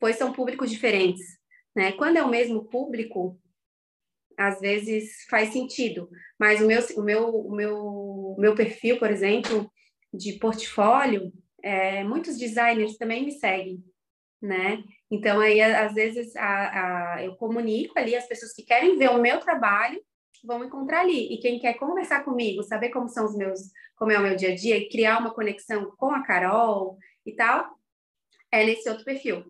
pois 0.00 0.16
são 0.16 0.32
públicos 0.32 0.70
diferentes. 0.70 1.38
Né? 1.76 1.92
Quando 1.92 2.16
é 2.16 2.22
o 2.22 2.30
mesmo 2.30 2.64
público, 2.64 3.38
às 4.36 4.60
vezes 4.60 5.24
faz 5.28 5.52
sentido, 5.52 6.08
mas 6.38 6.60
o 6.60 6.66
meu, 6.66 6.80
o 6.96 7.02
meu, 7.02 7.28
o 7.28 7.54
meu, 7.54 7.76
o 7.76 8.36
meu 8.38 8.54
perfil, 8.54 8.98
por 8.98 9.10
exemplo, 9.10 9.70
de 10.12 10.34
portfólio, 10.34 11.32
é, 11.62 12.04
muitos 12.04 12.38
designers 12.38 12.96
também 12.96 13.24
me 13.24 13.32
seguem, 13.32 13.82
né? 14.40 14.82
Então, 15.10 15.40
aí, 15.40 15.60
às 15.60 15.92
vezes, 15.92 16.36
a, 16.36 17.14
a, 17.14 17.24
eu 17.24 17.34
comunico 17.36 17.98
ali 17.98 18.14
as 18.14 18.28
pessoas 18.28 18.52
que 18.52 18.62
querem 18.62 18.96
ver 18.96 19.10
o 19.10 19.20
meu 19.20 19.40
trabalho 19.40 20.00
vão 20.44 20.64
encontrar 20.64 21.00
ali. 21.00 21.32
E 21.32 21.38
quem 21.38 21.58
quer 21.58 21.74
conversar 21.74 22.24
comigo, 22.24 22.62
saber 22.62 22.90
como 22.90 23.08
são 23.08 23.24
os 23.24 23.36
meus, 23.36 23.60
como 23.96 24.12
é 24.12 24.18
o 24.18 24.22
meu 24.22 24.36
dia 24.36 24.52
a 24.52 24.54
dia 24.54 24.76
e 24.76 24.88
criar 24.88 25.18
uma 25.18 25.34
conexão 25.34 25.90
com 25.96 26.10
a 26.10 26.22
Carol 26.24 26.98
e 27.24 27.32
tal, 27.34 27.78
é 28.50 28.64
nesse 28.64 28.88
outro 28.88 29.04
perfil. 29.04 29.44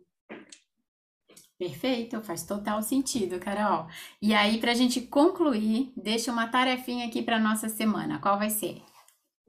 Perfeito, 1.58 2.22
faz 2.22 2.44
total 2.44 2.80
sentido, 2.82 3.40
Carol. 3.40 3.88
E 4.22 4.32
aí, 4.32 4.60
para 4.60 4.70
a 4.70 4.74
gente 4.74 5.00
concluir, 5.00 5.92
deixa 5.96 6.30
uma 6.30 6.46
tarefinha 6.46 7.06
aqui 7.06 7.20
para 7.20 7.40
nossa 7.40 7.68
semana. 7.68 8.20
Qual 8.20 8.38
vai 8.38 8.48
ser? 8.48 8.80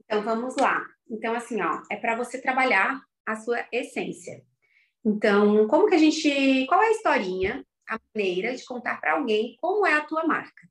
Então, 0.04 0.20
vamos 0.22 0.56
lá. 0.56 0.84
Então, 1.08 1.34
assim, 1.34 1.62
ó, 1.62 1.82
é 1.88 1.96
para 1.96 2.16
você 2.16 2.40
trabalhar 2.40 3.00
a 3.24 3.36
sua 3.36 3.64
essência. 3.70 4.42
Então, 5.04 5.68
como 5.68 5.86
que 5.86 5.94
a 5.94 5.98
gente. 5.98 6.66
Qual 6.66 6.82
é 6.82 6.88
a 6.88 6.92
historinha, 6.92 7.64
a 7.88 7.98
maneira 8.12 8.56
de 8.56 8.64
contar 8.64 9.00
para 9.00 9.12
alguém 9.12 9.56
como 9.60 9.86
é 9.86 9.94
a 9.94 10.04
tua 10.04 10.26
marca? 10.26 10.68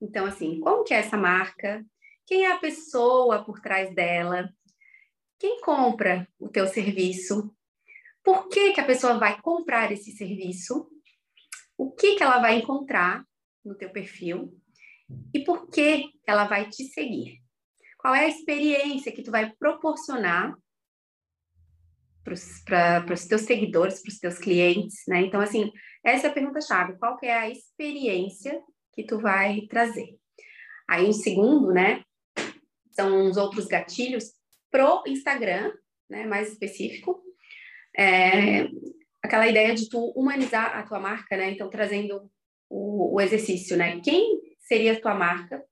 Então, 0.00 0.26
assim, 0.26 0.60
como 0.60 0.84
que 0.84 0.94
é 0.94 0.98
essa 0.98 1.16
marca? 1.16 1.84
Quem 2.26 2.44
é 2.44 2.52
a 2.52 2.58
pessoa 2.58 3.44
por 3.44 3.60
trás 3.60 3.94
dela? 3.94 4.48
Quem 5.38 5.60
compra 5.60 6.28
o 6.38 6.48
teu 6.48 6.66
serviço? 6.66 7.54
Por 8.22 8.48
que, 8.48 8.72
que 8.72 8.80
a 8.80 8.86
pessoa 8.86 9.18
vai 9.18 9.40
comprar 9.40 9.92
esse 9.92 10.10
serviço? 10.12 10.90
O 11.78 11.92
que, 11.92 12.16
que 12.16 12.22
ela 12.22 12.40
vai 12.40 12.56
encontrar 12.56 13.24
no 13.64 13.76
teu 13.76 13.90
perfil? 13.90 14.52
E 15.32 15.44
por 15.44 15.68
que 15.68 16.10
ela 16.26 16.46
vai 16.46 16.68
te 16.68 16.84
seguir? 16.84 17.40
Qual 17.98 18.14
é 18.14 18.24
a 18.24 18.28
experiência 18.28 19.12
que 19.12 19.22
tu 19.22 19.30
vai 19.30 19.52
proporcionar 19.54 20.56
para 22.24 23.14
os 23.14 23.24
teus 23.26 23.42
seguidores, 23.42 24.02
para 24.02 24.10
os 24.10 24.18
teus 24.18 24.38
clientes, 24.38 25.04
né? 25.06 25.20
Então, 25.20 25.40
assim, 25.40 25.70
essa 26.04 26.26
é 26.26 26.30
a 26.30 26.32
pergunta-chave. 26.32 26.98
Qual 26.98 27.16
que 27.16 27.26
é 27.26 27.36
a 27.36 27.48
experiência 27.48 28.60
que 28.96 29.04
tu 29.04 29.20
vai 29.20 29.60
trazer. 29.68 30.18
Aí, 30.88 31.06
um 31.06 31.12
segundo, 31.12 31.70
né, 31.70 32.02
são 32.92 33.28
os 33.28 33.36
outros 33.36 33.66
gatilhos 33.66 34.32
pro 34.70 35.02
Instagram, 35.06 35.72
né, 36.08 36.24
mais 36.24 36.50
específico. 36.50 37.22
É, 37.96 38.68
aquela 39.22 39.46
ideia 39.46 39.74
de 39.74 39.88
tu 39.88 40.12
humanizar 40.16 40.76
a 40.76 40.82
tua 40.82 40.98
marca, 40.98 41.36
né? 41.36 41.50
Então, 41.50 41.68
trazendo 41.68 42.30
o, 42.70 43.14
o 43.16 43.20
exercício, 43.20 43.76
né? 43.76 44.00
Quem 44.00 44.40
seria 44.60 44.92
a 44.92 45.00
tua 45.00 45.14
marca 45.14 45.62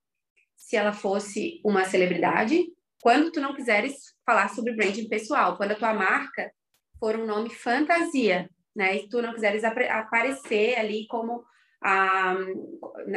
se 0.56 0.76
ela 0.76 0.92
fosse 0.92 1.60
uma 1.64 1.84
celebridade? 1.84 2.62
Quando 3.02 3.30
tu 3.30 3.40
não 3.40 3.54
quiseres 3.54 3.94
falar 4.24 4.48
sobre 4.48 4.74
branding 4.74 5.08
pessoal, 5.08 5.56
quando 5.56 5.72
a 5.72 5.76
tua 5.76 5.94
marca 5.94 6.50
for 6.98 7.16
um 7.16 7.26
nome 7.26 7.50
fantasia, 7.50 8.48
né? 8.74 8.96
E 8.96 9.08
tu 9.08 9.22
não 9.22 9.32
quiseres 9.32 9.62
aparecer 9.64 10.78
ali 10.78 11.06
como 11.06 11.44
a, 11.84 12.34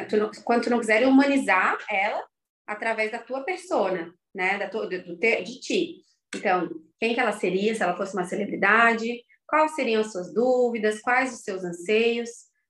tu 0.09 0.17
não, 0.17 0.29
quando 0.43 0.63
tu 0.63 0.69
não 0.69 0.79
quiseres 0.79 1.07
humanizar 1.07 1.77
ela 1.89 2.21
através 2.67 3.11
da 3.11 3.19
tua 3.19 3.43
persona, 3.43 4.13
né? 4.35 4.57
Da 4.57 4.69
tua, 4.69 4.87
do 4.87 5.17
te, 5.17 5.41
de 5.41 5.59
ti. 5.61 5.95
Então, 6.35 6.69
quem 6.99 7.13
que 7.13 7.19
ela 7.19 7.31
seria 7.31 7.73
se 7.73 7.81
ela 7.81 7.95
fosse 7.95 8.13
uma 8.13 8.25
celebridade? 8.25 9.23
Quais 9.47 9.73
seriam 9.75 10.01
as 10.01 10.11
suas 10.11 10.33
dúvidas? 10.33 10.99
Quais 10.99 11.33
os 11.33 11.41
seus 11.43 11.63
anseios? 11.63 12.29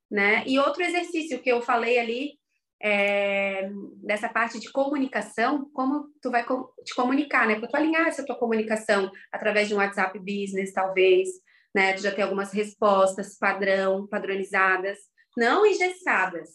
Né? 0.10 0.44
E 0.46 0.60
outro 0.60 0.84
exercício 0.84 1.42
que 1.42 1.51
eu 1.51 1.62
falei 1.62 1.98
ali 1.98 2.34
é, 2.82 3.70
dessa 4.04 4.30
parte 4.30 4.60
de 4.60 4.72
comunicação, 4.72 5.70
como 5.74 6.06
tu 6.22 6.30
vai 6.30 6.46
te 6.86 6.94
comunicar, 6.96 7.48
né? 7.48 7.60
Para 7.60 7.68
tu 7.68 7.75
alinhar 7.75 8.08
essa 8.08 8.25
tua 8.25 8.38
comunicação 8.38 9.12
através 9.32 9.68
de 9.68 9.74
um 9.74 9.77
WhatsApp 9.77 10.18
Business, 10.20 10.72
talvez, 10.72 11.27
né? 11.74 11.94
Tu 11.94 12.04
já 12.04 12.12
tem 12.12 12.24
algumas 12.24 12.54
respostas 12.54 13.38
padrão, 13.38 14.08
padronizadas, 14.08 15.00
não 15.38 15.67
engessadas, 15.67 16.50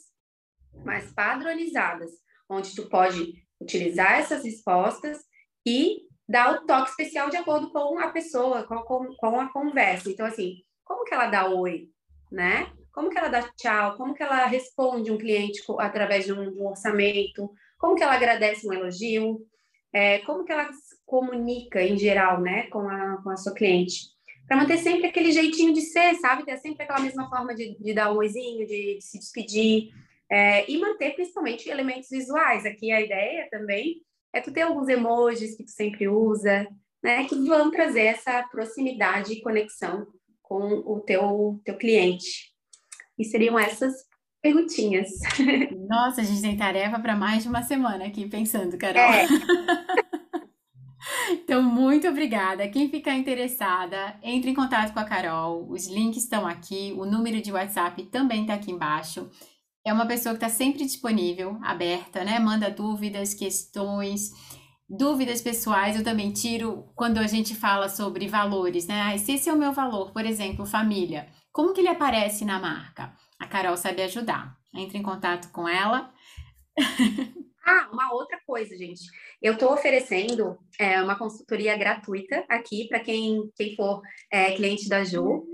mas 0.84 1.12
padronizadas, 1.12 2.10
onde 2.50 2.74
tu 2.74 2.88
pode 2.88 3.32
utilizar 3.60 4.18
essas 4.18 4.42
respostas 4.42 5.18
e 5.64 6.00
dar 6.28 6.52
o 6.52 6.66
toque 6.66 6.90
especial 6.90 7.30
de 7.30 7.36
acordo 7.36 7.70
com 7.70 8.00
a 8.00 8.10
pessoa, 8.10 8.64
com, 8.64 8.76
com, 8.82 9.14
com 9.14 9.40
a 9.40 9.52
conversa. 9.52 10.10
Então, 10.10 10.26
assim, 10.26 10.56
como 10.84 11.04
que 11.04 11.14
ela 11.14 11.28
dá 11.28 11.48
oi, 11.48 11.90
né? 12.30 12.72
Como 12.92 13.08
que 13.08 13.16
ela 13.16 13.28
dá 13.28 13.42
tchau? 13.56 13.96
Como 13.96 14.14
que 14.14 14.22
ela 14.22 14.46
responde 14.46 15.12
um 15.12 15.18
cliente 15.18 15.62
através 15.78 16.24
de 16.24 16.32
um, 16.32 16.50
de 16.50 16.58
um 16.58 16.66
orçamento? 16.66 17.52
Como 17.78 17.94
que 17.94 18.02
ela 18.02 18.14
agradece 18.14 18.66
um 18.66 18.72
elogio? 18.72 19.46
É, 19.92 20.18
como 20.20 20.44
que 20.44 20.50
ela 20.50 20.68
comunica 21.06 21.80
em 21.80 21.96
geral, 21.96 22.40
né, 22.40 22.66
com 22.68 22.88
a, 22.88 23.22
com 23.22 23.30
a 23.30 23.36
sua 23.36 23.54
cliente? 23.54 24.10
Para 24.46 24.56
manter 24.56 24.78
sempre 24.78 25.06
aquele 25.06 25.32
jeitinho 25.32 25.72
de 25.72 25.80
ser, 25.82 26.14
sabe? 26.16 26.44
Ter 26.44 26.58
sempre 26.58 26.82
aquela 26.82 27.00
mesma 27.00 27.28
forma 27.28 27.54
de, 27.54 27.76
de 27.78 27.94
dar 27.94 28.12
um 28.12 28.16
oizinho, 28.16 28.66
de, 28.66 28.96
de 28.96 29.00
se 29.00 29.18
despedir. 29.18 29.90
É, 30.30 30.70
e 30.70 30.78
manter 30.78 31.14
principalmente 31.14 31.68
elementos 31.68 32.08
visuais. 32.10 32.64
Aqui 32.64 32.90
a 32.90 33.00
ideia 33.00 33.48
também 33.50 34.00
é 34.32 34.40
tu 34.40 34.52
ter 34.52 34.62
alguns 34.62 34.88
emojis 34.88 35.56
que 35.56 35.64
tu 35.64 35.70
sempre 35.70 36.08
usa, 36.08 36.66
né? 37.02 37.24
Que 37.24 37.34
vão 37.34 37.70
trazer 37.70 38.02
essa 38.02 38.42
proximidade 38.44 39.32
e 39.32 39.42
conexão 39.42 40.06
com 40.42 40.82
o 40.86 41.00
teu, 41.00 41.60
teu 41.64 41.76
cliente. 41.76 42.52
E 43.18 43.24
seriam 43.24 43.58
essas 43.58 43.94
perguntinhas. 44.42 45.08
Nossa, 45.88 46.20
a 46.20 46.24
gente 46.24 46.42
tem 46.42 46.56
tarefa 46.56 46.98
para 46.98 47.14
mais 47.14 47.42
de 47.42 47.48
uma 47.48 47.62
semana 47.62 48.06
aqui 48.06 48.28
pensando, 48.28 48.76
Carol. 48.76 49.00
É. 49.00 49.26
Então, 51.52 51.62
muito 51.62 52.08
obrigada. 52.08 52.66
Quem 52.66 52.88
ficar 52.88 53.14
interessada, 53.14 54.18
entre 54.22 54.50
em 54.50 54.54
contato 54.54 54.94
com 54.94 55.00
a 55.00 55.04
Carol. 55.04 55.70
Os 55.70 55.86
links 55.86 56.22
estão 56.22 56.46
aqui, 56.46 56.94
o 56.96 57.04
número 57.04 57.42
de 57.42 57.52
WhatsApp 57.52 58.04
também 58.04 58.40
está 58.40 58.54
aqui 58.54 58.70
embaixo. 58.70 59.30
É 59.84 59.92
uma 59.92 60.06
pessoa 60.06 60.34
que 60.34 60.42
está 60.42 60.48
sempre 60.48 60.82
disponível, 60.82 61.58
aberta, 61.62 62.24
né? 62.24 62.38
Manda 62.38 62.70
dúvidas, 62.70 63.34
questões, 63.34 64.30
dúvidas 64.88 65.42
pessoais. 65.42 65.94
Eu 65.94 66.02
também 66.02 66.32
tiro 66.32 66.90
quando 66.96 67.18
a 67.18 67.26
gente 67.26 67.54
fala 67.54 67.90
sobre 67.90 68.26
valores, 68.26 68.86
né? 68.86 69.12
Ah, 69.12 69.18
se 69.18 69.32
esse 69.32 69.50
é 69.50 69.52
o 69.52 69.58
meu 69.58 69.74
valor, 69.74 70.10
por 70.10 70.24
exemplo, 70.24 70.64
família. 70.64 71.28
Como 71.52 71.74
que 71.74 71.82
ele 71.82 71.88
aparece 71.88 72.46
na 72.46 72.58
marca? 72.58 73.12
A 73.38 73.46
Carol 73.46 73.76
sabe 73.76 74.00
ajudar. 74.00 74.56
Entre 74.74 74.96
em 74.96 75.02
contato 75.02 75.52
com 75.52 75.68
ela. 75.68 76.10
ah, 77.62 77.90
uma 77.92 78.14
outra 78.14 78.40
coisa, 78.46 78.74
gente. 78.74 79.02
Eu 79.42 79.54
estou 79.54 79.72
oferecendo 79.72 80.56
é, 80.78 81.02
uma 81.02 81.18
consultoria 81.18 81.76
gratuita 81.76 82.44
aqui 82.48 82.86
para 82.86 83.00
quem, 83.00 83.50
quem 83.56 83.74
for 83.74 84.00
é, 84.30 84.52
cliente 84.52 84.88
da 84.88 85.02
Ju. 85.02 85.44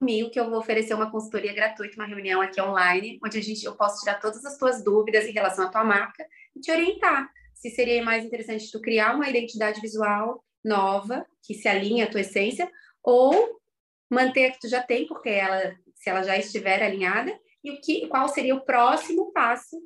Comigo 0.00 0.30
que 0.30 0.40
eu 0.40 0.48
vou 0.48 0.58
oferecer 0.58 0.94
uma 0.94 1.10
consultoria 1.10 1.52
gratuita, 1.52 1.96
uma 1.96 2.06
reunião 2.06 2.40
aqui 2.40 2.58
online, 2.58 3.20
onde 3.22 3.36
a 3.36 3.42
gente, 3.42 3.66
eu 3.66 3.76
posso 3.76 4.00
tirar 4.00 4.18
todas 4.18 4.42
as 4.46 4.56
tuas 4.56 4.82
dúvidas 4.82 5.26
em 5.26 5.32
relação 5.32 5.66
à 5.66 5.70
tua 5.70 5.84
marca 5.84 6.26
e 6.54 6.60
te 6.60 6.70
orientar 6.70 7.30
se 7.54 7.68
seria 7.70 8.02
mais 8.02 8.24
interessante 8.24 8.70
tu 8.70 8.80
criar 8.80 9.14
uma 9.14 9.28
identidade 9.28 9.80
visual 9.80 10.42
nova 10.64 11.26
que 11.42 11.54
se 11.54 11.68
alinhe 11.68 12.02
à 12.02 12.10
tua 12.10 12.20
essência 12.22 12.70
ou 13.02 13.60
manter 14.10 14.46
a 14.46 14.52
que 14.52 14.60
tu 14.60 14.68
já 14.68 14.82
tem, 14.82 15.06
porque 15.06 15.28
ela, 15.28 15.76
se 15.94 16.08
ela 16.08 16.22
já 16.22 16.38
estiver 16.38 16.82
alinhada, 16.82 17.38
e 17.62 17.72
o 17.72 17.80
que, 17.80 18.06
qual 18.08 18.28
seria 18.28 18.54
o 18.54 18.64
próximo 18.64 19.32
passo 19.32 19.76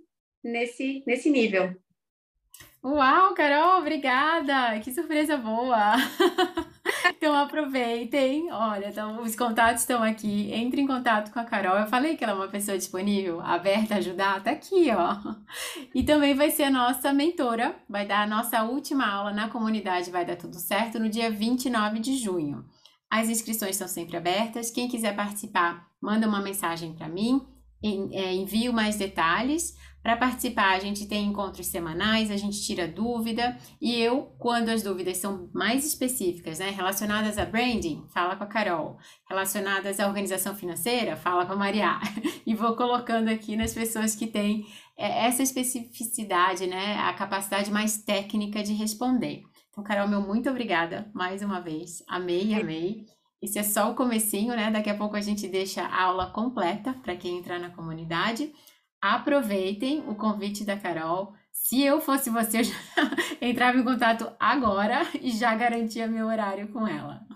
nesse, 0.45 1.03
nesse 1.07 1.31
nível. 1.31 1.75
Uau, 2.83 3.35
Carol, 3.35 3.79
obrigada! 3.79 4.81
Que 4.81 4.90
surpresa 4.90 5.37
boa! 5.37 5.97
então 7.14 7.35
aproveitem. 7.35 8.51
Olha, 8.51 8.88
então, 8.88 9.23
os 9.23 9.37
contatos 9.37 9.83
estão 9.83 10.03
aqui. 10.03 10.51
Entre 10.51 10.81
em 10.81 10.87
contato 10.87 11.31
com 11.31 11.38
a 11.38 11.45
Carol. 11.45 11.77
Eu 11.77 11.87
falei 11.87 12.16
que 12.16 12.25
ela 12.25 12.33
é 12.33 12.37
uma 12.37 12.49
pessoa 12.49 12.79
disponível, 12.79 13.38
aberta 13.43 13.95
a 13.95 13.99
ajudar. 13.99 14.43
Tá 14.43 14.53
aqui, 14.53 14.90
ó. 14.93 15.14
E 15.95 16.03
também 16.03 16.35
vai 16.35 16.51
ser 16.51 16.64
a 16.64 16.71
nossa 16.71 17.12
mentora. 17.12 17.77
Vai 17.87 18.07
dar 18.07 18.23
a 18.23 18.27
nossa 18.27 18.62
última 18.62 19.07
aula 19.07 19.31
na 19.31 19.51
comunidade 19.51 20.11
Vai 20.11 20.25
Dar 20.25 20.37
Tudo 20.37 20.57
Certo 20.57 20.99
no 20.99 21.11
dia 21.11 21.31
29 21.31 21.99
de 21.99 22.16
junho. 22.16 22.64
As 23.11 23.29
inscrições 23.29 23.73
estão 23.73 23.88
sempre 23.88 24.16
abertas. 24.16 24.71
Quem 24.71 24.88
quiser 24.88 25.14
participar, 25.14 25.87
manda 26.01 26.27
uma 26.27 26.40
mensagem 26.40 26.95
para 26.95 27.11
mim, 27.11 27.47
envio 27.83 28.73
mais 28.73 28.97
detalhes. 28.97 29.75
Para 30.03 30.16
participar, 30.16 30.77
a 30.77 30.79
gente 30.79 31.07
tem 31.07 31.27
encontros 31.27 31.66
semanais, 31.66 32.31
a 32.31 32.37
gente 32.37 32.62
tira 32.62 32.88
dúvida 32.88 33.59
e 33.79 33.95
eu, 34.01 34.35
quando 34.38 34.71
as 34.71 34.83
dúvidas 34.83 35.19
são 35.19 35.51
mais 35.53 35.85
específicas, 35.85 36.59
né, 36.59 36.71
relacionadas 36.71 37.37
a 37.37 37.45
branding, 37.45 38.07
fala 38.09 38.35
com 38.35 38.45
a 38.45 38.47
Carol, 38.47 38.97
relacionadas 39.29 40.01
à 40.01 40.07
organização 40.07 40.55
financeira, 40.55 41.16
fala 41.16 41.45
com 41.45 41.53
a 41.53 41.57
Maria. 41.57 42.01
e 42.47 42.55
vou 42.55 42.75
colocando 42.77 43.29
aqui 43.29 43.57
nas 43.57 43.75
pessoas 43.75 44.14
que 44.14 44.27
têm 44.27 44.64
é, 44.97 45.27
essa 45.27 45.43
especificidade, 45.43 46.66
né, 46.66 46.97
a 46.97 47.12
capacidade 47.12 47.71
mais 47.71 47.99
técnica 48.03 48.62
de 48.62 48.73
responder. 48.73 49.43
Então, 49.71 49.85
Carol, 49.85 50.09
meu 50.09 50.23
muito 50.23 50.49
obrigada 50.49 51.11
mais 51.14 51.43
uma 51.43 51.61
vez. 51.61 52.03
Amei, 52.09 52.55
amei. 52.55 53.05
Esse 53.42 53.59
é 53.59 53.62
só 53.62 53.90
o 53.90 53.94
comecinho, 53.94 54.55
né? 54.55 54.70
Daqui 54.70 54.90
a 54.90 54.96
pouco 54.96 55.16
a 55.16 55.20
gente 55.20 55.48
deixa 55.48 55.83
a 55.83 56.03
aula 56.03 56.31
completa 56.31 56.92
para 57.03 57.16
quem 57.16 57.38
entrar 57.38 57.59
na 57.59 57.70
comunidade. 57.70 58.53
Aproveitem 59.00 60.00
o 60.09 60.14
convite 60.14 60.62
da 60.64 60.76
Carol. 60.76 61.35
Se 61.50 61.83
eu 61.83 62.00
fosse 62.00 62.29
você, 62.29 62.61
eu 62.61 62.64
já 62.64 62.74
entrava 63.40 63.79
em 63.79 63.85
contato 63.85 64.31
agora 64.38 65.03
e 65.20 65.31
já 65.31 65.55
garantia 65.55 66.07
meu 66.07 66.26
horário 66.26 66.68
com 66.68 66.87
ela. 66.87 67.26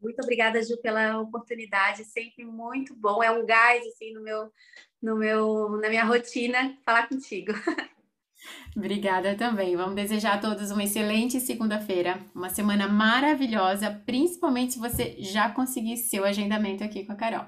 Muito 0.00 0.20
obrigada, 0.20 0.62
Ju, 0.62 0.76
pela 0.82 1.20
oportunidade. 1.20 2.04
Sempre 2.04 2.44
muito 2.44 2.94
bom. 2.94 3.22
É 3.22 3.30
um 3.30 3.46
gás 3.46 3.86
assim 3.86 4.12
no 4.12 4.20
meu, 4.20 4.52
no 5.00 5.16
meu, 5.16 5.70
na 5.80 5.88
minha 5.88 6.04
rotina 6.04 6.76
falar 6.84 7.08
contigo. 7.08 7.52
Obrigada 8.76 9.34
também. 9.34 9.76
Vamos 9.76 9.94
desejar 9.94 10.34
a 10.34 10.38
todos 10.38 10.70
uma 10.70 10.84
excelente 10.84 11.40
segunda-feira, 11.40 12.18
uma 12.34 12.48
semana 12.48 12.88
maravilhosa, 12.88 13.90
principalmente 14.06 14.74
se 14.74 14.78
você 14.78 15.16
já 15.18 15.50
conseguir 15.50 15.96
seu 15.96 16.24
agendamento 16.24 16.82
aqui 16.82 17.04
com 17.04 17.12
a 17.12 17.16
Carol. 17.16 17.46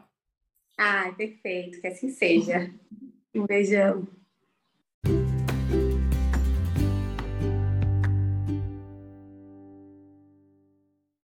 Ah, 0.79 1.13
perfeito, 1.17 1.81
que 1.81 1.87
assim 1.87 2.11
seja. 2.11 2.71
Um 3.35 3.47
beijão. 3.47 4.07